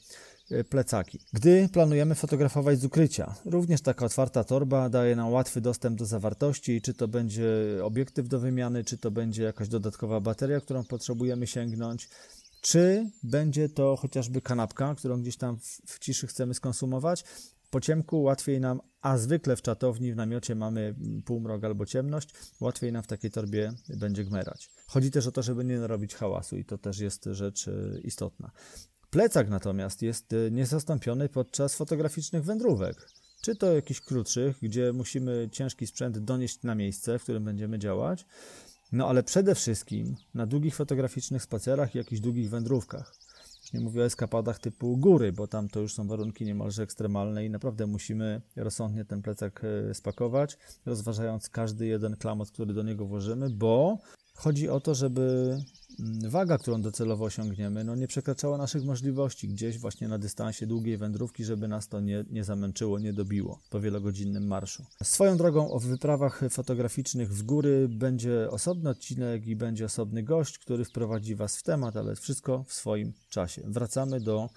[0.69, 1.19] plecaki.
[1.33, 6.81] Gdy planujemy fotografować z ukrycia, również taka otwarta torba daje nam łatwy dostęp do zawartości,
[6.81, 7.45] czy to będzie
[7.83, 12.09] obiektyw do wymiany, czy to będzie jakaś dodatkowa bateria, którą potrzebujemy sięgnąć,
[12.61, 17.23] czy będzie to chociażby kanapka, którą gdzieś tam w, ciszy chcemy skonsumować.
[17.69, 22.29] Po ciemku łatwiej nam, a zwykle w czatowni, w namiocie mamy półmrok albo ciemność,
[22.59, 24.69] łatwiej nam w takiej torbie będzie gmerać.
[24.87, 28.51] Chodzi też o to, żeby nie narobić hałasu i to też jest rzecz e, istotna.
[29.13, 33.09] Plecak natomiast jest e, niezastąpiony podczas fotograficznych wędrówek.
[33.41, 38.25] Czy to jakichś krótszych, gdzie musimy ciężki sprzęt donieść na miejsce, w którym będziemy działać,
[38.91, 43.15] no ale przede wszystkim na długich fotograficznych spacerach i jakichś długich wędrówkach.
[43.61, 47.45] Już nie mówię o eskapadach typu góry, bo tam to już są warunki niemalże ekstremalne
[47.45, 53.05] i naprawdę musimy rozsądnie ten plecak e, spakować, rozważając każdy jeden klamot, który do niego
[53.05, 53.97] włożymy, bo
[54.35, 55.57] chodzi o to, żeby
[55.99, 60.97] Mm, waga, którą docelowo osiągniemy, no nie przekraczała naszych możliwości gdzieś właśnie na dystansie długiej
[60.97, 64.85] wędrówki, żeby nas to nie, nie zamęczyło, nie dobiło po wielogodzinnym marszu.
[65.03, 70.85] Swoją drogą o wyprawach fotograficznych w góry będzie osobny odcinek i będzie osobny gość, który
[70.85, 73.61] wprowadzi Was w temat, ale wszystko w swoim czasie.
[73.65, 74.49] Wracamy do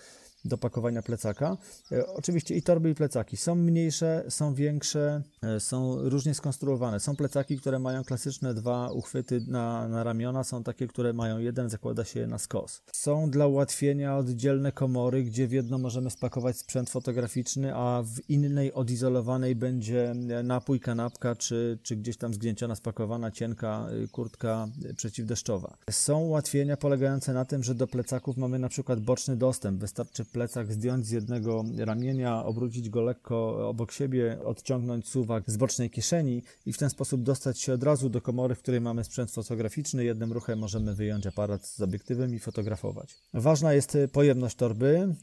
[0.46, 1.56] do pakowania plecaka.
[1.92, 7.00] E, oczywiście i torby, i plecaki są mniejsze, są większe, e, są różnie skonstruowane.
[7.00, 11.70] Są plecaki, które mają klasyczne dwa uchwyty na, na ramiona, są takie, które mają jeden,
[11.70, 12.82] zakłada się na skos.
[12.92, 18.72] Są dla ułatwienia oddzielne komory, gdzie w jedno możemy spakować sprzęt fotograficzny, a w innej
[18.72, 25.76] odizolowanej będzie napój, kanapka, czy, czy gdzieś tam zgnięciona, spakowana cienka kurtka przeciwdeszczowa.
[25.90, 29.80] Są ułatwienia polegające na tym, że do plecaków mamy na przykład boczny dostęp.
[29.80, 35.90] Wystarczy plecak zdjąć z jednego ramienia, obrócić go lekko obok siebie, odciągnąć suwak z bocznej
[35.90, 39.30] kieszeni i w ten sposób dostać się od razu do komory, w której mamy sprzęt
[39.30, 40.04] fotograficzny.
[40.04, 43.14] Jednym ruchem możemy wyjąć aparat z obiektywem i fotografować.
[43.34, 45.14] Ważna jest pojemność torby.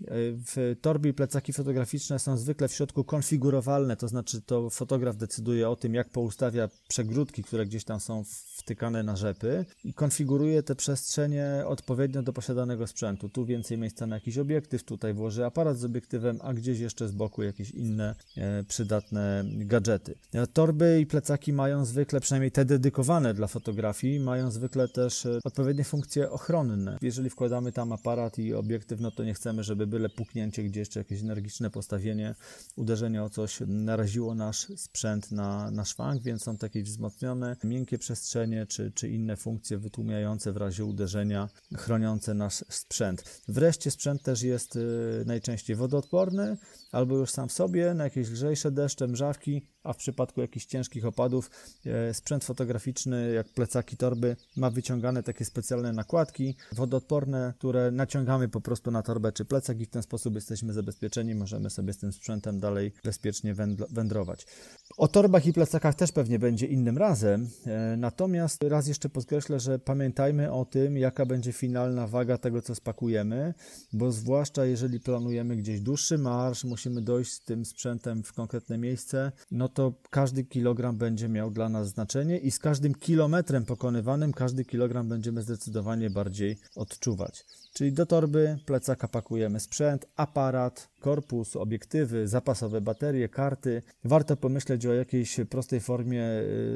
[0.56, 5.76] W torbie plecaki fotograficzne są zwykle w środku konfigurowalne, to znaczy to fotograf decyduje o
[5.76, 8.24] tym, jak poustawia przegródki, które gdzieś tam są
[8.58, 13.30] wtykane na rzepy i konfiguruje te przestrzenie odpowiednio do posiadanego sprzętu.
[13.30, 17.08] Tu więcej miejsca na jakiś obiektyw, tutaj tutaj włoży aparat z obiektywem, a gdzieś jeszcze
[17.08, 20.16] z boku jakieś inne e, przydatne gadżety.
[20.34, 25.40] E, torby i plecaki mają zwykle, przynajmniej te dedykowane dla fotografii, mają zwykle też e,
[25.44, 26.98] odpowiednie funkcje ochronne.
[27.02, 31.00] Jeżeli wkładamy tam aparat i obiektyw, no to nie chcemy, żeby byle puknięcie gdzieś, czy
[31.00, 32.36] jakieś energiczne postawienie,
[32.76, 38.66] uderzenie o coś naraziło nasz sprzęt na, na szwank, więc są takie wzmocnione, miękkie przestrzenie,
[38.66, 43.42] czy, czy inne funkcje wytłumiające w razie uderzenia, chroniące nasz sprzęt.
[43.48, 44.78] Wreszcie sprzęt też jest
[45.26, 46.58] najczęściej wodoodporny,
[46.94, 51.06] albo już sam w sobie, na jakieś lżejsze deszcze, mrzawki, a w przypadku jakichś ciężkich
[51.06, 51.52] opadów
[51.86, 58.62] e, sprzęt fotograficzny, jak plecaki, torby, ma wyciągane takie specjalne nakładki wodoodporne, które naciągamy po
[58.62, 62.14] prostu na torbę czy plecak i w ten sposób jesteśmy zabezpieczeni, możemy sobie z tym
[62.14, 63.56] sprzętem dalej bezpiecznie
[63.90, 64.46] wędrować.
[64.98, 69.80] O torbach i plecakach też pewnie będzie innym razem, e, natomiast raz jeszcze podkreślę, że
[69.80, 73.54] pamiętajmy o tym, jaka będzie finalna waga tego, co spakujemy,
[73.94, 79.32] bo zwłaszcza jeżeli planujemy gdzieś dłuższy marsz, musimy dojść z tym sprzętem w konkretne miejsce,
[79.52, 84.66] no to każdy kilogram będzie miał dla nas znaczenie i z każdym kilometrem pokonywanym każdy
[84.66, 87.46] kilogram będziemy zdecydowanie bardziej odczuwać.
[87.74, 93.82] Czyli do torby plecaka pakujemy sprzęt, aparat, korpus, obiektywy, zapasowe baterie, karty.
[94.04, 96.24] Warto pomyśleć o jakiejś prostej formie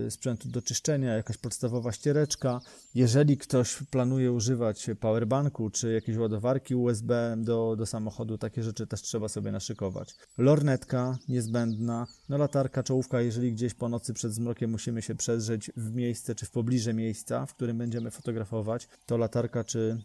[0.05, 2.61] y, sprzętu do czyszczenia, jakaś podstawowa ściereczka.
[2.95, 9.01] Jeżeli ktoś planuje używać powerbanku czy jakiejś ładowarki USB do, do samochodu, takie rzeczy też
[9.01, 10.15] trzeba sobie naszykować.
[10.37, 15.95] Lornetka niezbędna, no latarka, czołówka, jeżeli gdzieś po nocy przed zmrokiem musimy się przezrzeć w
[15.95, 20.01] miejsce czy w pobliże miejsca, w którym będziemy fotografować, to latarka czy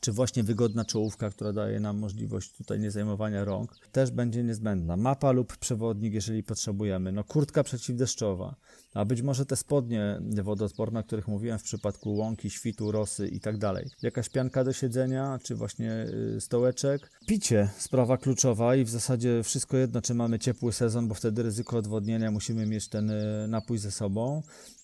[0.00, 4.96] czy właśnie wygodna czołówka, która daje nam możliwość tutaj nie zajmowania rąk, też będzie niezbędna.
[4.96, 7.12] Mapa lub przewodnik, jeżeli potrzebujemy.
[7.12, 8.54] No kurtka przeciwdeszczowa,
[8.94, 13.40] a być może te spodnie wodoodporne, o których mówiłem w przypadku łąki, świtu, rosy i
[13.40, 13.90] tak dalej.
[14.02, 17.10] Jakaś pianka do siedzenia, czy właśnie y, stołeczek.
[17.26, 21.76] Picie, sprawa kluczowa i w zasadzie wszystko jedno, czy mamy ciepły sezon, bo wtedy ryzyko
[21.76, 24.42] odwodnienia musimy mieć ten y, napój ze sobą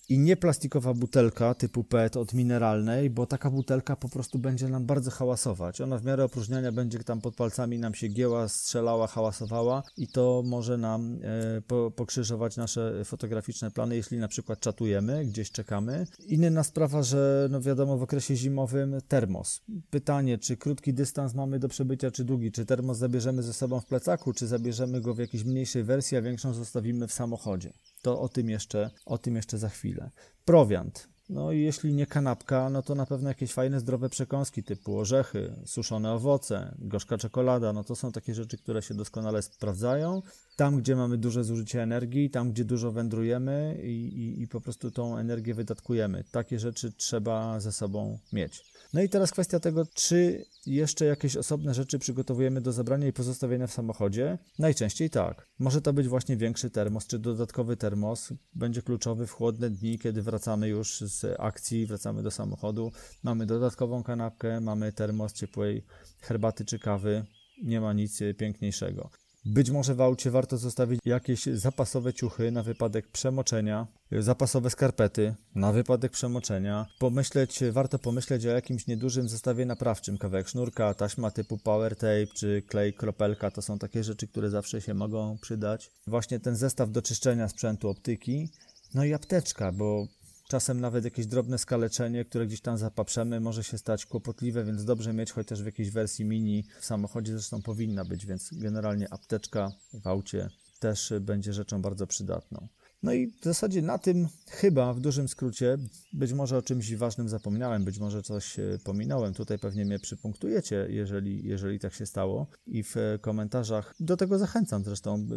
[0.08, 4.86] i nie plastikowa butelka typu PET od mineralnej, bo taka butelka po prostu będzie nam
[4.86, 5.80] bardzo hałasować.
[5.80, 10.42] Ona w miarę opróżniania będzie tam pod palcami nam się gięła, strzelała, hałasowała i to
[10.46, 16.06] może nam e, po, pokrzyżować nasze fotograficzne plany, jeśli na przykład czatujemy, gdzieś czekamy.
[16.26, 19.60] Inna sprawa, że no wiadomo w okresie zimowym termos.
[19.90, 22.52] Pytanie, czy krótki dystans mamy do przebycia, czy długi?
[22.52, 26.22] Czy termos zabierzemy ze sobą w plecaku, czy zabierzemy go w jakiejś mniejszej wersji, a
[26.22, 27.72] większą zostawimy w samochodzie?
[28.06, 30.10] To o tym jeszcze, o tym jeszcze za chwilę.
[30.44, 31.08] Prowiant.
[31.28, 35.52] No i jeśli nie kanapka, no to na pewno jakieś fajne, zdrowe przekąski typu orzechy,
[35.64, 40.22] suszone owoce, gorzka czekolada, no to są takie rzeczy, które się doskonale sprawdzają.
[40.56, 44.90] Tam, gdzie mamy duże zużycie energii, tam, gdzie dużo wędrujemy i, i, i po prostu
[44.90, 46.24] tą energię wydatkujemy.
[46.30, 48.64] Takie rzeczy trzeba ze sobą mieć.
[48.94, 53.66] No i teraz kwestia tego, czy jeszcze jakieś osobne rzeczy przygotowujemy do zabrania i pozostawienia
[53.66, 54.38] w samochodzie?
[54.58, 55.46] Najczęściej tak.
[55.58, 58.32] Może to być właśnie większy termos, czy dodatkowy termos.
[58.54, 62.92] Będzie kluczowy w chłodne dni, kiedy wracamy już z akcji, wracamy do samochodu.
[63.22, 65.84] Mamy dodatkową kanapkę, mamy termos ciepłej
[66.20, 67.26] herbaty czy kawy.
[67.62, 69.10] Nie ma nic piękniejszego.
[69.48, 75.72] Być może w aucie warto zostawić jakieś zapasowe ciuchy na wypadek przemoczenia, zapasowe skarpety na
[75.72, 76.86] wypadek przemoczenia.
[76.98, 82.62] Pomyśleć, warto pomyśleć o jakimś niedużym zestawie naprawczym, kawałek sznurka, taśma typu power tape czy
[82.62, 85.90] klej kropelka, to są takie rzeczy, które zawsze się mogą przydać.
[86.06, 88.48] Właśnie ten zestaw do czyszczenia sprzętu optyki,
[88.94, 90.06] no i apteczka, bo
[90.48, 95.12] Czasem nawet jakieś drobne skaleczenie, które gdzieś tam zapaprzemy, może się stać kłopotliwe, więc dobrze
[95.12, 96.64] mieć chociaż w jakiejś wersji mini.
[96.80, 102.68] W samochodzie zresztą powinna być, więc generalnie apteczka w aucie też będzie rzeczą bardzo przydatną.
[103.02, 105.78] No i w zasadzie na tym chyba w dużym skrócie,
[106.12, 109.34] być może o czymś ważnym zapomniałem, być może coś e, pominąłem.
[109.34, 112.46] Tutaj pewnie mnie przypunktujecie, jeżeli, jeżeli tak się stało.
[112.66, 115.28] I w komentarzach do tego zachęcam zresztą.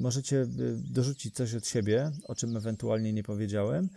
[0.00, 3.88] Możecie y, dorzucić coś od siebie, o czym ewentualnie nie powiedziałem.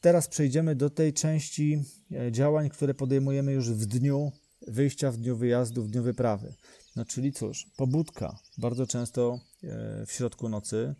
[0.00, 4.32] Teraz przejdziemy do tej części e, działań, które podejmujemy już w dniu
[4.68, 6.54] wyjścia, w dniu wyjazdu, w dniu wyprawy.
[6.96, 8.38] No czyli cóż, pobudka.
[8.58, 10.94] Bardzo często e, w środku nocy,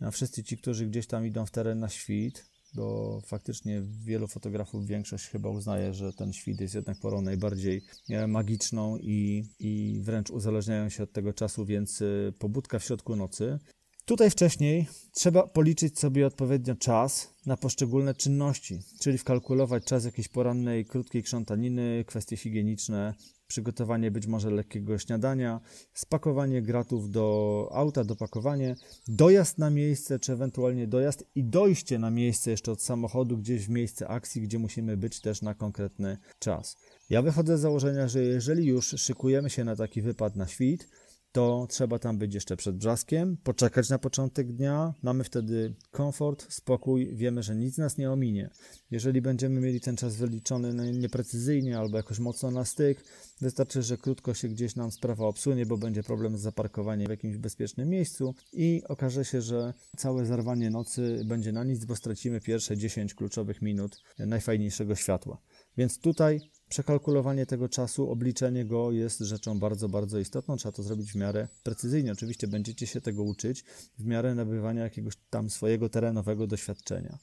[0.00, 4.86] no, wszyscy ci, którzy gdzieś tam idą w teren na świt, bo faktycznie wielu fotografów,
[4.86, 10.30] większość chyba uznaje, że ten świt jest jednak porą najbardziej e, magiczną i, i wręcz
[10.30, 13.58] uzależniają się od tego czasu, więc e, pobudka w środku nocy.
[14.04, 20.84] Tutaj wcześniej trzeba policzyć sobie odpowiednio czas na poszczególne czynności, czyli wkalkulować czas jakiejś porannej,
[20.84, 23.14] krótkiej krzątaniny, kwestie higieniczne,
[23.46, 25.60] przygotowanie być może lekkiego śniadania,
[25.94, 28.76] spakowanie gratów do auta, dopakowanie,
[29.08, 33.70] dojazd na miejsce, czy ewentualnie dojazd i dojście na miejsce jeszcze od samochodu gdzieś w
[33.70, 36.76] miejsce akcji, gdzie musimy być też na konkretny czas.
[37.10, 40.88] Ja wychodzę z założenia, że jeżeli już szykujemy się na taki wypad na świt,
[41.36, 44.94] to trzeba tam być jeszcze przed brzaskiem, poczekać na początek dnia.
[45.02, 48.50] Mamy wtedy komfort, spokój, wiemy, że nic nas nie ominie.
[48.90, 53.04] Jeżeli będziemy mieli ten czas wyliczony nieprecyzyjnie albo jakoś mocno na styk,
[53.40, 57.36] wystarczy, że krótko się gdzieś nam sprawa obsunie, bo będzie problem z zaparkowaniem w jakimś
[57.36, 62.76] bezpiecznym miejscu i okaże się, że całe zarwanie nocy będzie na nic, bo stracimy pierwsze
[62.76, 65.38] 10 kluczowych minut najfajniejszego światła.
[65.76, 70.56] Więc tutaj Przekalkulowanie tego czasu, obliczenie go jest rzeczą bardzo, bardzo istotną.
[70.56, 72.12] Trzeba to zrobić w miarę precyzyjnie.
[72.12, 73.64] Oczywiście będziecie się tego uczyć
[73.98, 77.18] w miarę nabywania jakiegoś tam swojego terenowego doświadczenia.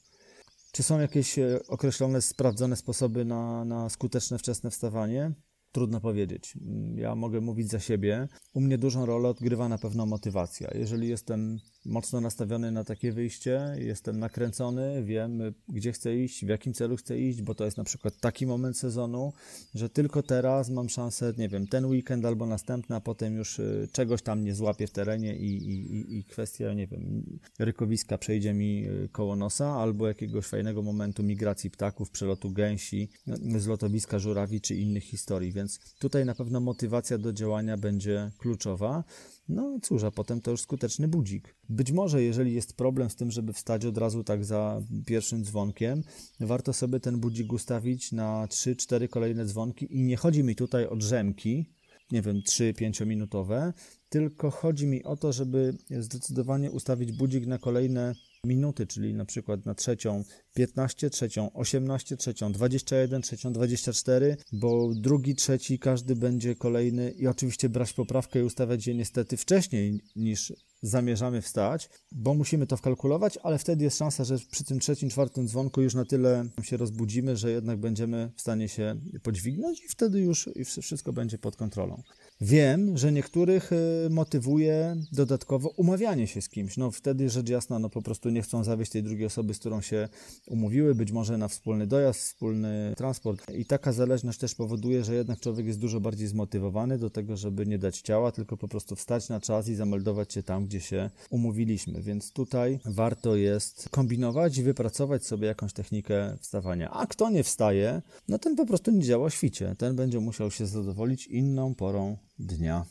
[0.72, 5.32] Czy są jakieś e, określone, sprawdzone sposoby na, na skuteczne wczesne wstawanie?
[5.72, 6.58] Trudno powiedzieć.
[6.96, 8.28] Ja mogę mówić za siebie.
[8.54, 10.70] U mnie dużą rolę odgrywa na pewno motywacja.
[10.76, 16.74] Jeżeli jestem mocno nastawiony na takie wyjście, jestem nakręcony, wiem gdzie chcę iść, w jakim
[16.74, 19.34] celu chcę iść, bo to jest na przykład taki moment sezonu,
[19.76, 23.88] że tylko teraz mam szansę, nie wiem, ten weekend albo następny, a potem już y,
[23.92, 27.24] czegoś tam nie złapię w terenie i, i, i kwestia, nie wiem,
[27.60, 33.60] rykowiska przejdzie mi y, koło nosa, albo jakiegoś fajnego momentu migracji ptaków, przelotu gęsi, no,
[33.60, 39.04] z lotowiska żurawi czy innych historii, więc tutaj na pewno motywacja do działania będzie kluczowa.
[39.50, 41.56] No cóż, a potem to już skuteczny budzik.
[41.70, 46.04] Być może, jeżeli jest problem z tym, żeby wstać od razu tak za pierwszym dzwonkiem,
[46.40, 50.96] warto sobie ten budzik ustawić na 3-4 kolejne dzwonki i nie chodzi mi tutaj o
[50.96, 51.66] drzemki,
[52.12, 53.74] nie wiem, 3-5 minutowe,
[54.10, 58.14] tylko chodzi mi o to, żeby zdecydowanie ustawić budzik na kolejne
[58.46, 60.24] minuty, czyli na przykład na trzecią
[60.54, 67.70] 15, trzecią 18, trzecią 21, trzecią 24, bo drugi, trzeci, każdy będzie kolejny i oczywiście
[67.70, 73.58] brać poprawkę i ustawiać je niestety wcześniej niż zamierzamy wstać, bo musimy to wkalkulować, ale
[73.58, 77.52] wtedy jest szansa, że przy tym trzecim, czwartym dzwonku już na tyle się rozbudzimy, że
[77.52, 80.50] jednak będziemy w stanie się podźwignąć i wtedy już
[80.82, 82.04] wszystko będzie pod kontrolą.
[82.46, 86.78] Wiem, że niektórych y, motywuje dodatkowo umawianie się z kimś.
[86.78, 89.82] No wtedy rzecz jasna, no po prostu nie chcą zawieść tej drugiej osoby, z którą
[89.82, 90.10] się
[90.48, 93.52] umówiły, być może na wspólny dojazd, wspólny transport.
[93.52, 97.66] I taka zależność też powoduje, że jednak człowiek jest dużo bardziej zmotywowany do tego, żeby
[97.66, 101.10] nie dać ciała, tylko po prostu wstać na czas i zameldować się tam, gdzie się
[101.30, 102.02] umówiliśmy.
[102.02, 106.92] Więc tutaj warto jest kombinować i wypracować sobie jakąś technikę wstawania.
[106.92, 109.76] A kto nie wstaje, no ten po prostu nie działa świcie.
[109.78, 112.86] Ten będzie musiał się zadowolić inną porą dnia.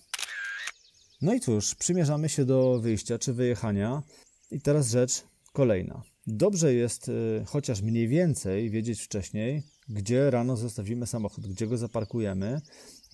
[1.22, 4.02] No i cóż, przymierzamy się do wyjścia czy wyjechania.
[4.50, 6.02] I teraz rzecz kolejna.
[6.26, 12.60] Dobrze jest y, chociaż mniej więcej wiedzieć wcześniej, gdzie rano zostawimy samochód, gdzie go zaparkujemy,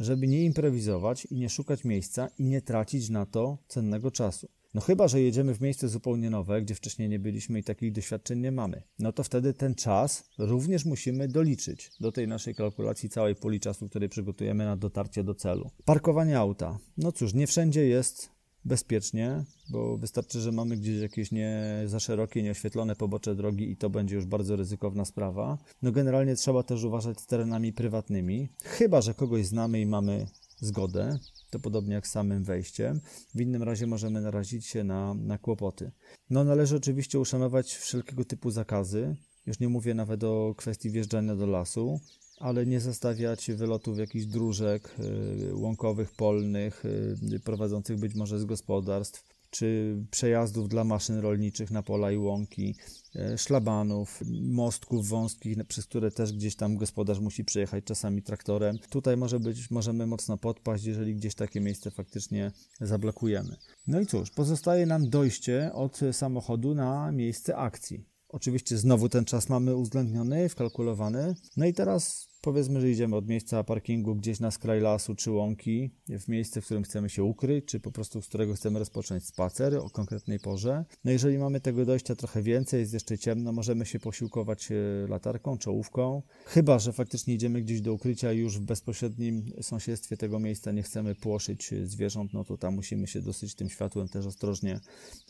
[0.01, 4.49] żeby nie improwizować i nie szukać miejsca i nie tracić na to cennego czasu.
[4.74, 8.40] No chyba, że jedziemy w miejsce zupełnie nowe, gdzie wcześniej nie byliśmy i takich doświadczeń
[8.40, 8.82] nie mamy.
[8.98, 13.88] No to wtedy ten czas również musimy doliczyć do tej naszej kalkulacji całej puli czasu,
[13.88, 15.70] który przygotujemy na dotarcie do celu.
[15.84, 16.78] Parkowanie auta.
[16.96, 22.42] No cóż, nie wszędzie jest bezpiecznie, bo wystarczy, że mamy gdzieś jakieś nie za szerokie,
[22.42, 25.58] nieoświetlone pobocze drogi i to będzie już bardzo ryzykowna sprawa.
[25.82, 30.26] No generalnie trzeba też uważać z terenami prywatnymi, chyba że kogoś znamy i mamy
[30.61, 31.18] zgodę,
[31.50, 33.00] to podobnie jak z samym wejściem.
[33.34, 35.90] W innym razie możemy narazić się na, na kłopoty.
[36.30, 39.16] No należy oczywiście uszanować wszelkiego typu zakazy.
[39.46, 42.00] Już nie mówię nawet o kwestii wjeżdżania do lasu,
[42.38, 44.94] ale nie zostawiać wylotów jakichś dróżek
[45.50, 46.84] y, łąkowych, polnych,
[47.34, 52.76] y, prowadzących być może z gospodarstw, czy przejazdów dla maszyn rolniczych na pola i łąki,
[53.14, 58.78] e, szlabanów, mostków wąskich, przez które też gdzieś tam gospodarz musi przejechać czasami traktorem.
[58.78, 63.57] Tutaj może być, możemy mocno podpaść, jeżeli gdzieś takie miejsce faktycznie zablokujemy.
[63.86, 68.05] No i cóż, pozostaje nam dojście od samochodu na miejsce akcji.
[68.28, 71.34] Oczywiście znowu ten czas mamy uwzględniony, wkalkulowany.
[71.57, 75.90] No i teraz Powiedzmy, że idziemy od miejsca parkingu gdzieś na skraj lasu czy łąki,
[76.09, 79.76] w miejsce, w którym chcemy się ukryć, czy po prostu z którego chcemy rozpocząć spacer
[79.76, 80.84] o konkretnej porze.
[81.05, 84.74] No jeżeli mamy tego dojścia trochę więcej, jest jeszcze ciemno, możemy się posiłkować e,
[85.09, 86.22] latarką, czołówką.
[86.44, 90.82] Chyba, że faktycznie idziemy gdzieś do ukrycia i już w bezpośrednim sąsiedztwie tego miejsca nie
[90.82, 94.80] chcemy płoszyć zwierząt, no to tam musimy się dosyć tym światłem też ostrożnie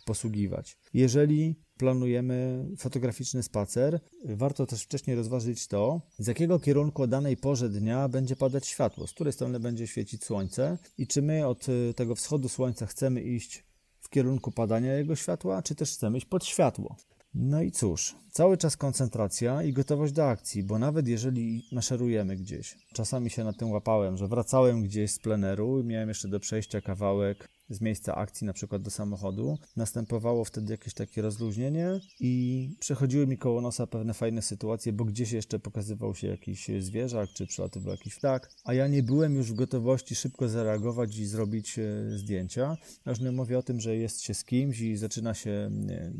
[0.04, 0.76] posługiwać.
[0.94, 7.68] Jeżeli planujemy fotograficzny spacer, warto też wcześniej rozważyć to, z jakiego kierunku o danej porze
[7.68, 11.94] dnia będzie padać światło, z której strony będzie świecić słońce i czy my od y,
[11.96, 13.64] tego wschodu słońca chcemy iść
[14.00, 16.96] w kierunku padania jego światła, czy też chcemy iść pod światło.
[17.34, 22.76] No i cóż, cały czas koncentracja i gotowość do akcji, bo nawet jeżeli maszerujemy gdzieś,
[22.94, 27.48] czasami się na tym łapałem, że wracałem gdzieś z pleneru, miałem jeszcze do przejścia kawałek
[27.70, 29.58] z miejsca akcji, na przykład do samochodu.
[29.76, 35.32] Następowało wtedy jakieś takie rozluźnienie i przechodziły mi koło nosa pewne fajne sytuacje, bo gdzieś
[35.32, 39.54] jeszcze pokazywał się jakiś zwierzak, czy przelatywał jakiś ptak, a ja nie byłem już w
[39.54, 42.76] gotowości szybko zareagować i zrobić e, zdjęcia.
[43.04, 45.70] Aż nie mówię o tym, że jest się z kimś i zaczyna się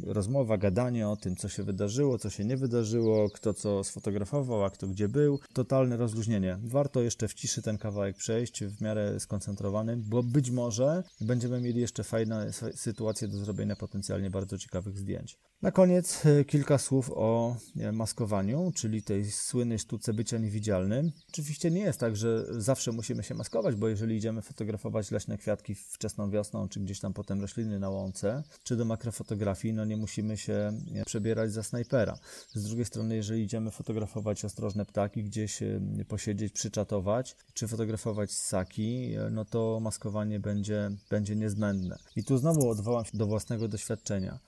[0.03, 4.70] rozmowa, gadanie o tym, co się wydarzyło, co się nie wydarzyło, kto co sfotografował, a
[4.70, 5.38] kto gdzie był.
[5.53, 6.59] Totalne rozluźnienie.
[6.62, 11.61] Warto jeszcze w ciszy ten kawałek przejść, w miarę skoncentrowanym, bo być może będzie będziemy
[11.61, 15.39] mieli jeszcze fajne sytuacje do zrobienia potencjalnie bardzo ciekawych zdjęć.
[15.62, 21.12] Na koniec e, kilka słów o e, maskowaniu, czyli tej słynnej sztuce bycia niewidzialnym.
[21.28, 25.74] Oczywiście nie jest tak, że zawsze musimy się maskować, bo jeżeli idziemy fotografować leśne kwiatki
[25.74, 30.36] wczesną wiosną, czy gdzieś tam potem rośliny na łące, czy do makrofotografii, no nie musimy
[30.36, 32.18] się e, przebierać za snajpera.
[32.54, 35.61] Z drugiej strony, jeżeli idziemy fotografować ostrożne ptaki, gdzieś
[36.09, 41.98] posiedzieć, przyczatować, czy fotografować ssaki, no to maskowanie będzie, będzie niezbędne.
[42.16, 44.38] I tu znowu odwołam się do własnego doświadczenia.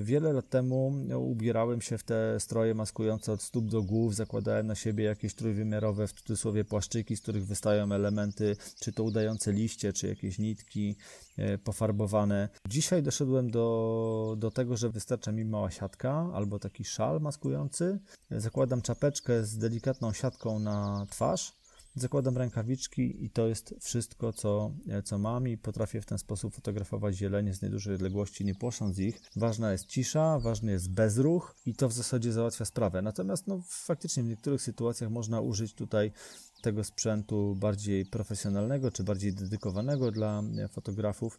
[0.00, 4.74] Wiele lat temu ubierałem się w te stroje maskujące od stóp do głów, zakładałem na
[4.74, 10.08] siebie jakieś trójwymiarowe, w cudzysłowie, płaszczyki, z których wystają elementy, czy to udające liście, czy
[10.08, 10.96] jakieś nitki
[11.36, 12.48] e, pofarbowane.
[12.68, 17.98] Dzisiaj doszedłem do, do tego, że wystarcza mi mała siatka albo taki szal maskujący.
[18.30, 21.65] Zakładam czapeczkę z delikatną siatką na twarz
[21.98, 24.72] Zakładam rękawiczki i to jest wszystko, co,
[25.04, 29.20] co mam i potrafię w ten sposób fotografować zielenie z niedużej odległości, nie płosząc ich.
[29.36, 33.02] Ważna jest cisza, ważny jest bezruch i to w zasadzie załatwia sprawę.
[33.02, 36.12] Natomiast no, faktycznie w niektórych sytuacjach można użyć tutaj
[36.62, 41.38] tego sprzętu bardziej profesjonalnego czy bardziej dedykowanego dla fotografów.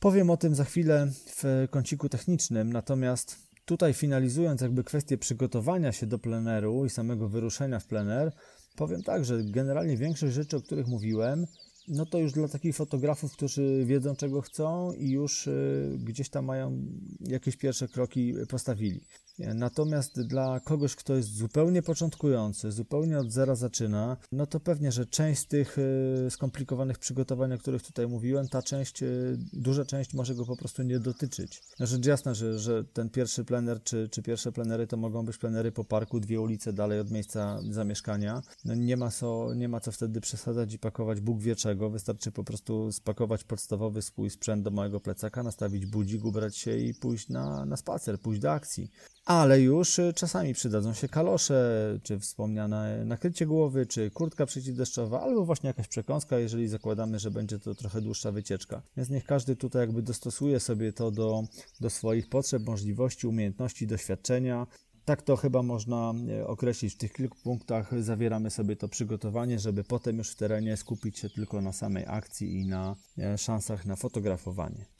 [0.00, 6.06] Powiem o tym za chwilę w kąciku technicznym, natomiast tutaj finalizując jakby kwestię przygotowania się
[6.06, 8.32] do pleneru i samego wyruszenia w plener,
[8.78, 11.46] Powiem tak, że generalnie większość rzeczy, o których mówiłem,
[11.88, 16.44] no to już dla takich fotografów, którzy wiedzą czego chcą i już y, gdzieś tam
[16.44, 16.82] mają
[17.20, 19.00] jakieś pierwsze kroki postawili.
[19.38, 25.06] Natomiast dla kogoś, kto jest zupełnie początkujący, zupełnie od zera zaczyna, no to pewnie, że
[25.06, 30.14] część z tych y, skomplikowanych przygotowań, o których tutaj mówiłem, ta część, y, duża część
[30.14, 31.62] może go po prostu nie dotyczyć.
[31.80, 35.72] Rzecz jasna, że, że ten pierwszy plener czy, czy pierwsze plenery to mogą być plenery
[35.72, 38.42] po parku, dwie ulice dalej od miejsca zamieszkania.
[38.64, 41.90] No nie, ma co, nie ma co wtedy przesadzać i pakować Bóg wie czego.
[41.90, 46.94] Wystarczy po prostu spakować podstawowy swój sprzęt do małego plecaka, nastawić budzik, ubrać się i
[46.94, 48.90] pójść na, na spacer, pójść do akcji
[49.28, 55.44] ale już y, czasami przydadzą się kalosze, czy wspomniane nakrycie głowy, czy kurtka przeciwdeszczowa, albo
[55.44, 58.82] właśnie jakaś przekąska, jeżeli zakładamy, że będzie to trochę dłuższa wycieczka.
[58.96, 61.42] Więc niech każdy tutaj jakby dostosuje sobie to do,
[61.80, 64.66] do swoich potrzeb, możliwości, umiejętności, doświadczenia.
[65.04, 66.94] Tak to chyba można e, określić.
[66.94, 71.30] W tych kilku punktach zawieramy sobie to przygotowanie, żeby potem już w terenie skupić się
[71.30, 74.97] tylko na samej akcji i na e, szansach na fotografowanie.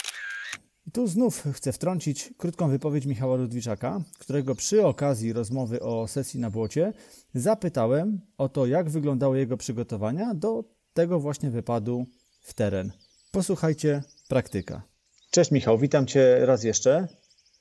[0.88, 6.40] I tu znów chcę wtrącić krótką wypowiedź Michała Ludwiczaka, którego przy okazji rozmowy o sesji
[6.40, 6.92] na błocie
[7.34, 12.06] zapytałem o to, jak wyglądały jego przygotowania do tego właśnie wypadu
[12.40, 12.92] w teren.
[13.32, 14.82] Posłuchajcie, praktyka.
[15.30, 17.08] Cześć Michał, witam Cię raz jeszcze.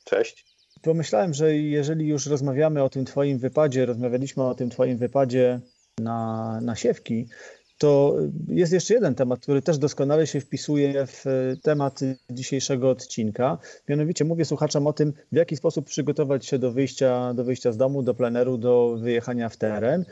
[0.04, 0.46] Cześć.
[0.82, 5.60] Pomyślałem, że jeżeli już rozmawiamy o tym Twoim wypadzie, rozmawialiśmy o tym Twoim wypadzie
[6.00, 7.28] na, na siewki,
[7.78, 8.18] to
[8.48, 11.26] jest jeszcze jeden temat, który też doskonale się wpisuje w
[11.64, 12.00] temat
[12.30, 13.58] dzisiejszego odcinka.
[13.90, 17.78] Mianowicie mówię słuchaczom o tym, w jaki sposób przygotować się do wyjścia, do wyjścia z
[17.78, 20.06] domu, do pleneru, do wyjechania w teren.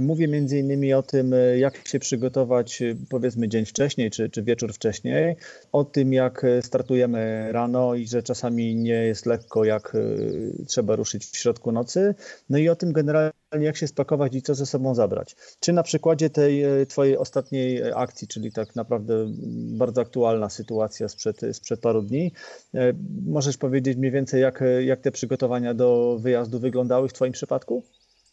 [0.00, 5.36] Mówię między innymi o tym, jak się przygotować powiedzmy dzień wcześniej czy, czy wieczór wcześniej,
[5.72, 10.00] o tym, jak startujemy rano i że czasami nie jest lekko, jak e,
[10.66, 12.14] trzeba ruszyć w środku nocy,
[12.50, 15.36] no i o tym generalnie, jak się spakować i co ze sobą zabrać.
[15.60, 19.26] Czy na przykładzie tej e, Twojej ostatniej akcji, czyli tak naprawdę
[19.78, 22.32] bardzo aktualna sytuacja sprzed, sprzed paru dni,
[22.74, 22.92] e,
[23.26, 27.82] możesz powiedzieć mniej więcej, jak, jak te przygotowania do wyjazdu wyglądały w Twoim przypadku?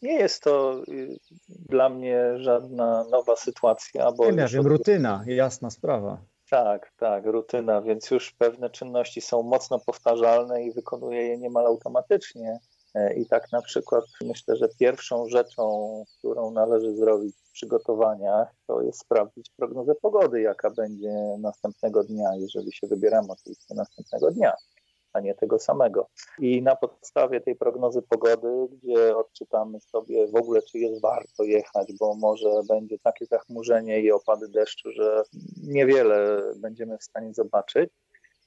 [0.01, 1.17] Nie jest to y,
[1.49, 4.11] dla mnie żadna nowa sytuacja.
[4.11, 4.67] Bo nie, wiem, od...
[4.67, 6.21] rutyna, jasna sprawa.
[6.49, 12.59] Tak, tak, rutyna, więc już pewne czynności są mocno powtarzalne i wykonuję je niemal automatycznie.
[12.95, 18.81] E, I tak na przykład myślę, że pierwszą rzeczą, którą należy zrobić w przygotowaniach, to
[18.81, 24.53] jest sprawdzić prognozę pogody, jaka będzie następnego dnia, jeżeli się wybieramy oczywiście następnego dnia
[25.13, 26.07] a nie tego samego.
[26.39, 31.93] I na podstawie tej prognozy pogody, gdzie odczytamy sobie w ogóle, czy jest warto jechać,
[31.99, 35.23] bo może będzie takie zachmurzenie i opady deszczu, że
[35.63, 37.89] niewiele będziemy w stanie zobaczyć.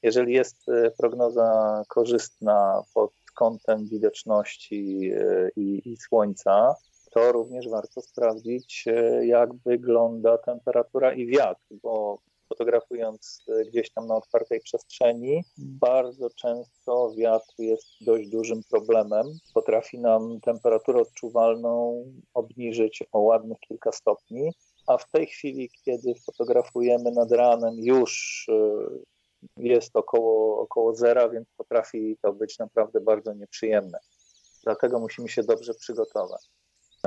[0.03, 5.11] Jeżeli jest e, prognoza korzystna pod kątem widoczności
[5.57, 6.74] i, i słońca,
[7.11, 8.85] to również warto sprawdzić,
[9.22, 12.18] jak wygląda temperatura i wiatr, bo
[12.49, 19.26] fotografując gdzieś tam na otwartej przestrzeni, bardzo często wiatr jest dość dużym problemem.
[19.55, 22.05] Potrafi nam temperaturę odczuwalną
[22.35, 24.53] obniżyć o ładnych kilka stopni,
[24.87, 28.47] a w tej chwili, kiedy fotografujemy nad ranem, już
[29.57, 33.99] jest około, około zera, więc potrafi to być naprawdę bardzo nieprzyjemne.
[34.64, 36.51] Dlatego musimy się dobrze przygotować.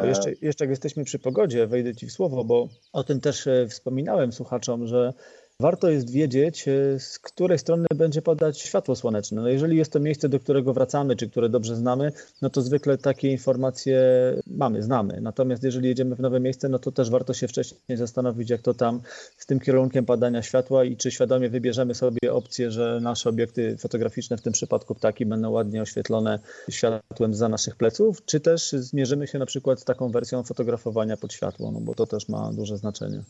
[0.03, 3.67] Jeszcze, jeszcze jak jesteśmy przy pogodzie, wejdę Ci w słowo, bo o tym też e,
[3.67, 5.13] wspominałem słuchaczom, że
[5.60, 9.41] warto jest wiedzieć, e, z której strony będzie padać światło słoneczne.
[9.41, 12.97] No jeżeli jest to miejsce, do którego wracamy, czy które dobrze znamy, no to zwykle
[12.97, 14.01] takie informacje
[14.47, 15.22] mamy, znamy.
[15.22, 18.74] Natomiast jeżeli jedziemy w nowe miejsce, no to też warto się wcześniej zastanowić, jak to
[18.74, 19.01] tam
[19.38, 24.38] z tym kierunkiem padania światła i czy świadomie wybierzemy sobie opcję, że nasze obiekty fotograficzne,
[24.38, 26.39] w tym przypadku ptaki, będą ładnie oświetlone
[26.70, 31.34] światłem za naszych pleców, czy też zmierzymy się na przykład z taką wersją fotografowania pod
[31.34, 33.24] światło, no bo to też ma duże znaczenie.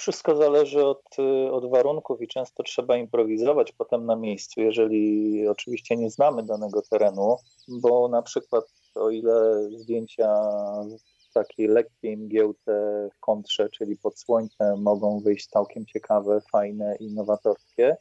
[0.00, 1.16] Wszystko zależy od,
[1.50, 7.36] od warunków i często trzeba improwizować potem na miejscu, jeżeli oczywiście nie znamy danego terenu,
[7.68, 10.42] bo na przykład o ile zdjęcia
[11.34, 17.96] takiej lekkiej mgiełce w kontrze, czyli pod słońcem mogą wyjść całkiem ciekawe, fajne i nowatorskie,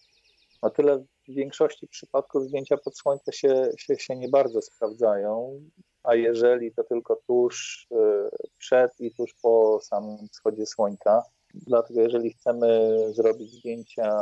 [0.61, 5.61] o tyle w większości przypadków zdjęcia pod słońce się, się, się nie bardzo sprawdzają,
[6.03, 7.95] a jeżeli to tylko tuż y,
[8.57, 11.23] przed i tuż po samym wschodzie słońca,
[11.53, 14.17] Dlatego jeżeli chcemy zrobić zdjęcia,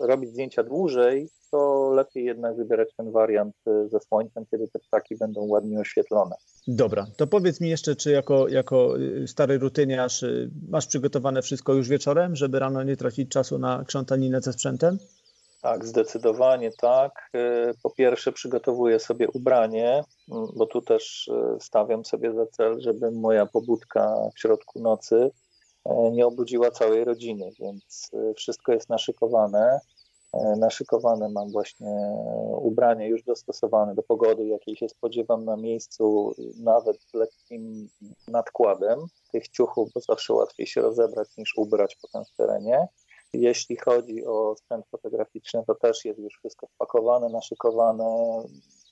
[0.00, 5.16] robić zdjęcia dłużej, to lepiej jednak wybierać ten wariant y, ze słońcem, kiedy te ptaki
[5.16, 6.36] będą ładnie oświetlone.
[6.68, 11.74] Dobra, to powiedz mi jeszcze, czy jako, jako y, stary rutyniarz y, masz przygotowane wszystko
[11.74, 14.98] już wieczorem, żeby rano nie tracić czasu na krzątaninę ze sprzętem?
[15.62, 17.30] Tak, zdecydowanie tak.
[17.82, 20.04] Po pierwsze przygotowuję sobie ubranie,
[20.56, 21.30] bo tu też
[21.60, 25.49] stawiam sobie za cel, żeby moja pobudka w środku nocy E,
[26.12, 29.80] nie obudziła całej rodziny, więc e, wszystko jest naszykowane.
[30.32, 32.16] E, naszykowane mam właśnie
[32.56, 37.88] ubranie już dostosowane do pogody, jakiej się spodziewam na miejscu, nawet z lekkim
[38.28, 38.98] nadkładem
[39.32, 42.88] tych ciuchów, bo zawsze łatwiej się rozebrać niż ubrać potem w terenie.
[43.32, 48.42] Jeśli chodzi o sprzęt fotograficzny, to też jest już wszystko spakowane, naszykowane,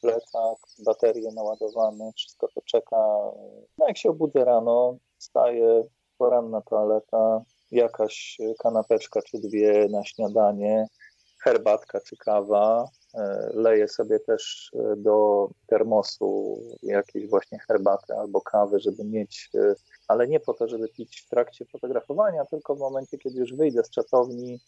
[0.00, 2.96] plecak, baterie naładowane, wszystko to czeka.
[3.78, 5.84] No jak się obudzę rano, wstaję,
[6.18, 10.86] poranna toaleta, jakaś kanapeczka czy dwie na śniadanie,
[11.44, 12.88] herbatka czy kawa.
[13.14, 19.74] E, leję sobie też e, do termosu jakieś właśnie herbaty albo kawy, żeby mieć, e,
[20.08, 23.84] ale nie po to, żeby pić w trakcie fotografowania, tylko w momencie, kiedy już wyjdę
[23.84, 24.60] z czatowni,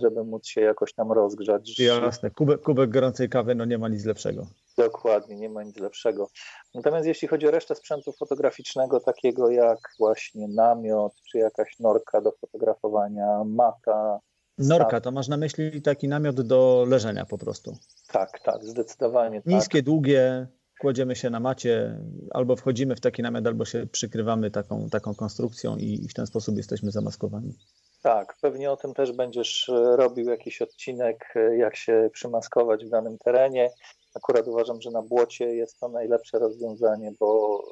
[0.00, 1.80] żeby móc się jakoś tam rozgrzać.
[1.80, 4.46] Jasne, kubek, kubek gorącej kawy, no nie ma nic lepszego.
[4.76, 6.28] Dokładnie, nie ma nic lepszego.
[6.74, 12.32] Natomiast jeśli chodzi o resztę sprzętu fotograficznego, takiego jak właśnie namiot, czy jakaś norka do
[12.32, 14.20] fotografowania, mata.
[14.58, 17.76] Norka, to masz na myśli taki namiot do leżenia po prostu.
[18.12, 19.42] Tak, tak, zdecydowanie.
[19.46, 19.84] Niskie, tak.
[19.84, 20.46] długie,
[20.80, 22.00] kładziemy się na macie,
[22.30, 26.56] albo wchodzimy w taki namiot, albo się przykrywamy taką, taką konstrukcją i w ten sposób
[26.56, 27.54] jesteśmy zamaskowani.
[28.02, 32.88] Tak, pewnie o tym też będziesz e, robił jakiś odcinek, e, jak się przymaskować w
[32.88, 33.70] danym terenie.
[34.14, 37.62] Akurat uważam, że na błocie jest to najlepsze rozwiązanie, bo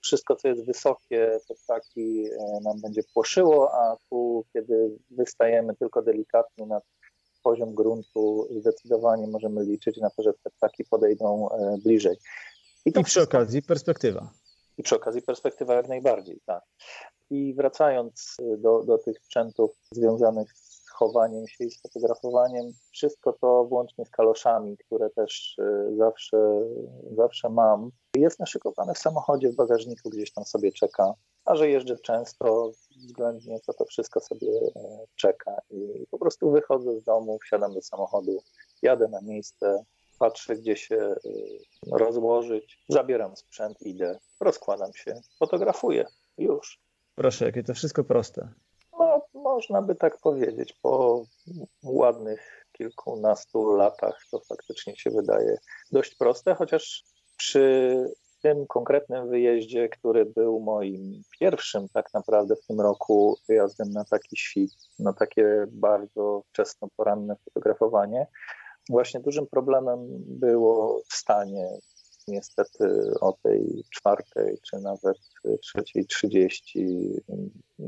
[0.00, 6.02] wszystko, co jest wysokie, to ptaki e, nam będzie płoszyło, a tu, kiedy wystajemy tylko
[6.02, 6.84] delikatnie nad
[7.42, 12.16] poziom gruntu, zdecydowanie możemy liczyć na to, że te ptaki podejdą e, bliżej.
[12.86, 14.30] I, I przy okazji perspektywa.
[14.78, 16.64] I przy okazji perspektywa jak najbardziej, tak.
[17.30, 22.72] I wracając do, do tych sprzętów związanych z chowaniem się i z fotografowaniem.
[22.92, 26.38] Wszystko to włącznie z kaloszami, które też y, zawsze,
[27.16, 27.90] zawsze mam.
[28.16, 31.14] Jest naszykowane w samochodzie, w bagażniku, gdzieś tam sobie czeka.
[31.44, 35.56] A że jeżdżę często, względnie to to wszystko sobie e, czeka.
[35.70, 38.42] I po prostu wychodzę z domu, wsiadam do samochodu,
[38.82, 39.84] jadę na miejsce,
[40.20, 41.58] patrzę, gdzie się y,
[41.92, 46.06] rozłożyć, zabieram sprzęt, idę, rozkładam się, fotografuję.
[46.38, 46.80] Już.
[47.14, 48.48] Proszę, jakie to wszystko proste.
[48.98, 50.72] No, można by tak powiedzieć.
[50.82, 51.24] Po
[51.82, 55.56] ładnych kilkunastu latach to faktycznie się wydaje
[55.92, 57.04] dość proste, chociaż
[57.36, 57.96] przy
[58.42, 64.36] tym konkretnym wyjeździe, który był moim pierwszym tak naprawdę w tym roku wyjazdem na taki
[64.36, 68.26] świt, na takie bardzo wczesno poranne fotografowanie,
[68.90, 71.68] właśnie dużym problemem było wstanie
[72.28, 75.18] niestety o tej czwartej czy nawet
[75.62, 77.14] trzeciej trzydzieści,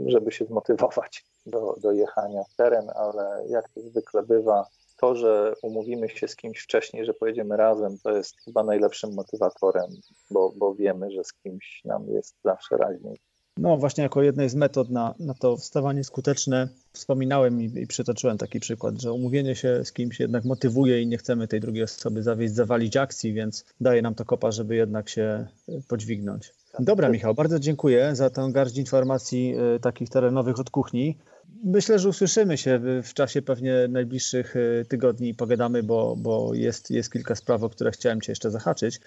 [0.07, 4.67] żeby się zmotywować do, do jechania w teren, ale jak to zwykle bywa,
[5.01, 9.91] to, że umówimy się z kimś wcześniej, że pojedziemy razem, to jest chyba najlepszym motywatorem,
[10.31, 13.21] bo, bo wiemy, że z kimś nam jest zawsze raźniej.
[13.59, 18.39] No właśnie jako jednej z metod na, na to wstawanie skuteczne wspominałem i, i przytoczyłem
[18.39, 22.23] taki przykład, że umówienie się z kimś jednak motywuje i nie chcemy tej drugiej osoby
[22.23, 25.47] zawieść, zawalić akcji, więc daje nam to kopa, żeby jednak się
[25.89, 26.53] podźwignąć.
[26.79, 31.19] Dobra Michał, bardzo dziękuję za tę garść informacji y, takich terenowych od kuchni.
[31.65, 36.91] Myślę, że usłyszymy się w czasie pewnie najbliższych y, tygodni i pogadamy, bo, bo jest,
[36.91, 39.01] jest kilka spraw, o które chciałem Cię jeszcze zahaczyć.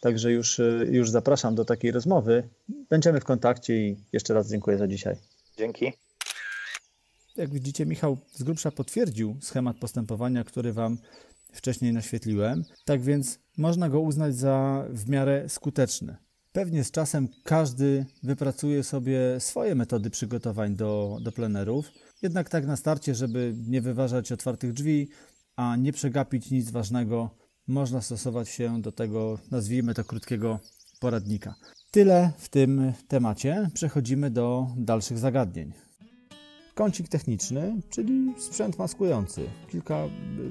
[0.00, 2.48] Także już, y, już zapraszam do takiej rozmowy.
[2.90, 5.16] Będziemy w kontakcie i jeszcze raz dziękuję za dzisiaj.
[5.56, 5.92] Dzięki.
[7.36, 10.98] Jak widzicie, Michał z grubsza potwierdził schemat postępowania, który Wam
[11.52, 12.64] wcześniej naświetliłem.
[12.84, 16.16] Tak więc można go uznać za w miarę skuteczny.
[16.52, 21.90] Pewnie z czasem każdy wypracuje sobie swoje metody przygotowań do, do plenerów,
[22.22, 25.08] jednak tak na starcie, żeby nie wyważać otwartych drzwi,
[25.56, 27.30] a nie przegapić nic ważnego,
[27.66, 30.58] można stosować się do tego, nazwijmy to krótkiego
[31.00, 31.54] poradnika.
[31.90, 33.70] Tyle w tym temacie.
[33.74, 35.72] Przechodzimy do dalszych zagadnień.
[36.74, 39.46] Kącik techniczny, czyli sprzęt maskujący.
[39.70, 40.10] Kilka y,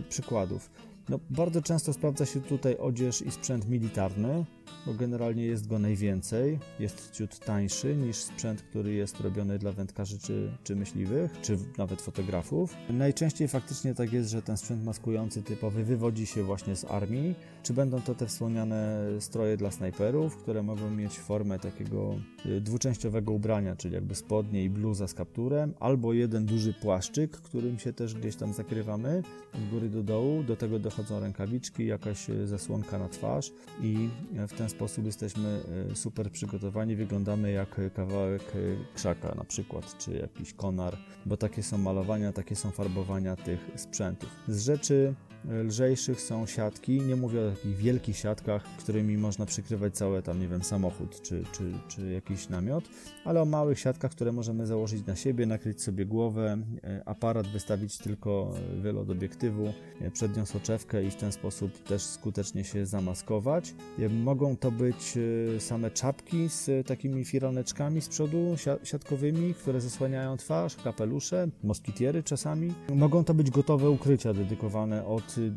[0.09, 0.69] przykładów.
[1.09, 4.45] No, bardzo często sprawdza się tutaj odzież i sprzęt militarny,
[4.85, 6.59] bo generalnie jest go najwięcej.
[6.79, 12.01] Jest ciut tańszy niż sprzęt, który jest robiony dla wędkarzy czy, czy myśliwych, czy nawet
[12.01, 12.75] fotografów.
[12.89, 17.73] Najczęściej faktycznie tak jest, że ten sprzęt maskujący typowy wywodzi się właśnie z armii, czy
[17.73, 23.75] będą to te wspomniane stroje dla snajperów, które mogą mieć formę takiego y, dwuczęściowego ubrania,
[23.75, 28.35] czyli jakby spodnie i bluza z kapturem, albo jeden duży płaszczyk, którym się też gdzieś
[28.35, 29.23] tam zakrywamy
[29.53, 30.43] od góry do dołu.
[30.43, 34.09] Do tego dochodzą rękawiczki, jakaś y, zasłonka na twarz i
[34.47, 40.13] w ten sposób jesteśmy e, super przygotowani, wyglądamy jak kawałek e, krzaka na przykład, czy
[40.13, 44.29] jakiś konar, bo takie są malowania, takie są farbowania tych sprzętów.
[44.47, 45.13] Z rzeczy
[45.49, 50.47] lżejszych są siatki, nie mówię o takich wielkich siatkach, którymi można przykrywać cały tam, nie
[50.47, 52.83] wiem, samochód czy, czy, czy jakiś namiot,
[53.25, 57.97] ale o małych siatkach, które możemy założyć na siebie, nakryć sobie głowę, e, aparat wystawić
[57.97, 63.73] tylko wylot obiektywu, e, przednią soczewkę i w ten sposób też skutecznie się zamaskować.
[63.99, 65.17] E, mogą to być
[65.59, 72.73] same czapki z takimi firaneczkami z przodu, siatkowymi, które zasłaniają twarz, kapelusze, moskitiery czasami.
[72.95, 75.51] Mogą to być gotowe ukrycia dedykowane od Y,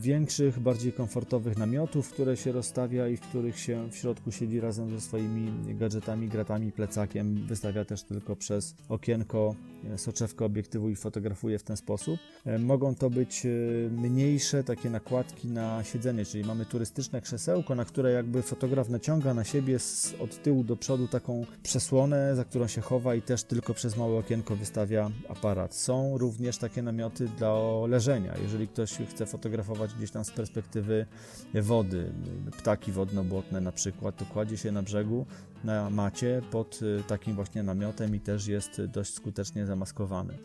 [0.00, 4.90] większych, bardziej komfortowych namiotów, które się rozstawia i w których się w środku siedzi razem
[4.90, 7.46] ze swoimi gadżetami, gratami, plecakiem.
[7.46, 12.20] Wystawia też tylko przez okienko e, soczewkę obiektywu i fotografuje w ten sposób.
[12.46, 13.48] E, mogą to być e,
[13.90, 19.44] mniejsze takie nakładki na siedzenie, czyli mamy turystyczne krzesełko, na które jakby fotograf naciąga na
[19.44, 19.78] siebie
[20.20, 24.18] od tyłu do przodu taką przesłonę, za którą się chowa i też tylko przez małe
[24.18, 25.74] okienko wystawia aparat.
[25.74, 27.52] Są również takie namioty dla
[27.86, 28.34] leżenia.
[28.42, 31.06] Jeżeli ktoś ktoś chce fotografować gdzieś tam z perspektywy
[31.54, 32.12] wody,
[32.58, 35.26] ptaki wodno-błotne na przykład, to kładzie się na brzegu
[35.64, 40.38] na macie pod y, takim właśnie namiotem i też jest dość skutecznie zamaskowany.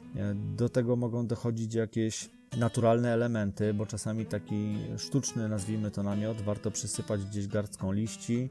[0.58, 6.72] Do tego mogą dochodzić jakieś naturalne elementy, bo czasami taki sztuczny, nazwijmy to namiot, warto
[6.72, 8.50] przysypać gdzieś garstką liści,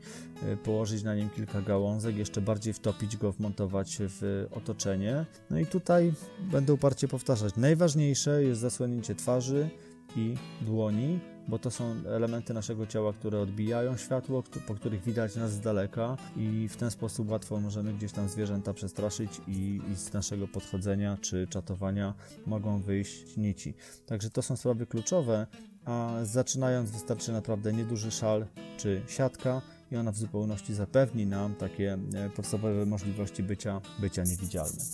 [0.52, 5.26] y, położyć na nim kilka gałązek, jeszcze bardziej wtopić go, wmontować w otoczenie.
[5.50, 9.68] No i tutaj będę uparcie powtarzać, najważniejsze jest zasłonięcie twarzy
[10.16, 15.52] i dłoni, bo to są elementy naszego ciała, które odbijają światło, po których widać nas
[15.52, 20.12] z daleka i w ten sposób łatwo możemy gdzieś tam zwierzęta przestraszyć i, i z
[20.12, 22.14] naszego podchodzenia czy czatowania
[22.46, 23.74] mogą wyjść nici.
[24.06, 25.46] Także to są sprawy kluczowe,
[25.84, 31.98] a zaczynając wystarczy naprawdę nieduży szal czy siatka i ona w zupełności zapewni nam takie
[32.14, 34.86] e, podstawowe możliwości bycia, bycia niewidzialnym.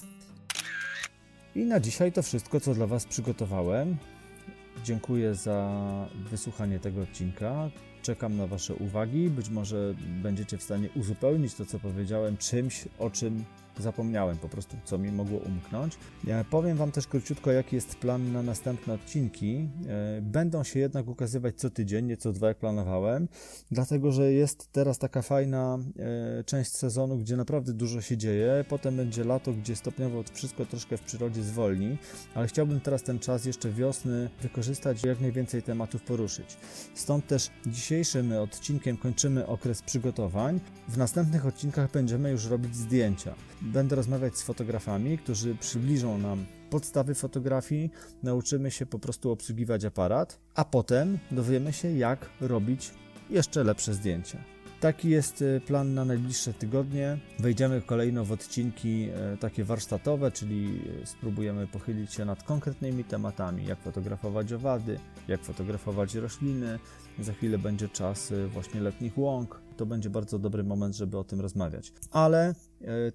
[1.54, 3.96] I na dzisiaj to wszystko, co dla Was przygotowałem.
[4.84, 7.70] Dziękuję za wysłuchanie tego odcinka.
[8.02, 9.30] Czekam na Wasze uwagi.
[9.30, 13.44] Być może będziecie w stanie uzupełnić to, co powiedziałem, czymś, o czym
[13.78, 15.98] zapomniałem po prostu, co mi mogło umknąć.
[16.50, 19.68] Powiem Wam też króciutko, jaki jest plan na następne odcinki.
[19.88, 23.28] E, będą się jednak ukazywać co tydzień, nie co dwa, jak planowałem,
[23.70, 25.78] dlatego że jest teraz taka fajna
[26.38, 28.64] e, część sezonu, gdzie naprawdę dużo się dzieje.
[28.68, 31.98] Potem będzie lato, gdzie stopniowo wszystko troszkę w przyrodzie zwolni,
[32.34, 36.56] ale chciałbym teraz ten czas jeszcze wiosny wykorzystać jak najwięcej tematów poruszyć.
[36.94, 40.60] Stąd też dzisiejszym odcinkiem kończymy okres przygotowań.
[40.88, 43.34] W następnych odcinkach będziemy już robić zdjęcia.
[43.62, 47.90] Będę rozmawiać z fotografami, którzy przybliżą nam podstawy fotografii,
[48.22, 52.90] nauczymy się po prostu obsługiwać aparat, a potem dowiemy się, jak robić
[53.30, 54.38] jeszcze lepsze zdjęcia.
[54.82, 57.18] Taki jest e, plan na najbliższe tygodnie.
[57.38, 63.66] Wejdziemy kolejno w odcinki e, takie warsztatowe, czyli e, spróbujemy pochylić się nad konkretnymi tematami,
[63.66, 64.98] jak fotografować owady,
[65.28, 66.78] jak fotografować rośliny.
[67.20, 69.62] Za chwilę będzie czas właśnie letnich łąk.
[69.76, 71.92] To będzie bardzo dobry moment, żeby o tym rozmawiać.
[72.10, 72.54] Ale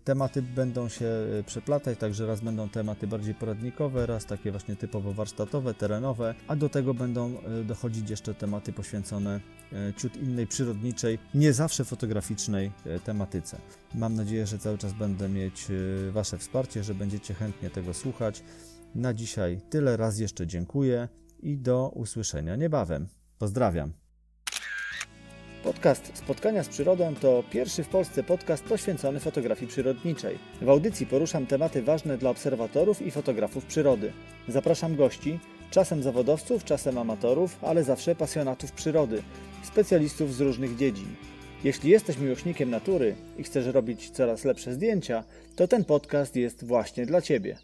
[0.03, 1.09] tematy będą się
[1.45, 6.69] przeplatać, także raz będą tematy bardziej poradnikowe, raz takie właśnie typowo warsztatowe, terenowe, a do
[6.69, 7.33] tego będą
[7.65, 9.39] dochodzić jeszcze tematy poświęcone
[9.97, 12.71] ciut innej przyrodniczej, nie zawsze fotograficznej
[13.03, 13.57] tematyce.
[13.95, 15.67] Mam nadzieję, że cały czas będę mieć
[16.11, 18.43] Wasze wsparcie, że będziecie chętnie tego słuchać.
[18.95, 21.07] Na dzisiaj tyle, raz jeszcze dziękuję
[21.39, 23.07] i do usłyszenia niebawem.
[23.39, 23.93] Pozdrawiam.
[25.63, 30.39] Podcast Spotkania z Przyrodą to pierwszy w Polsce podcast poświęcony fotografii przyrodniczej.
[30.61, 34.13] W audycji poruszam tematy ważne dla obserwatorów i fotografów przyrody.
[34.47, 35.39] Zapraszam gości,
[35.71, 39.23] czasem zawodowców, czasem amatorów, ale zawsze pasjonatów przyrody,
[39.63, 41.15] specjalistów z różnych dziedzin.
[41.63, 45.23] Jeśli jesteś miłośnikiem natury i chcesz robić coraz lepsze zdjęcia,
[45.55, 47.57] to ten podcast jest właśnie dla Ciebie.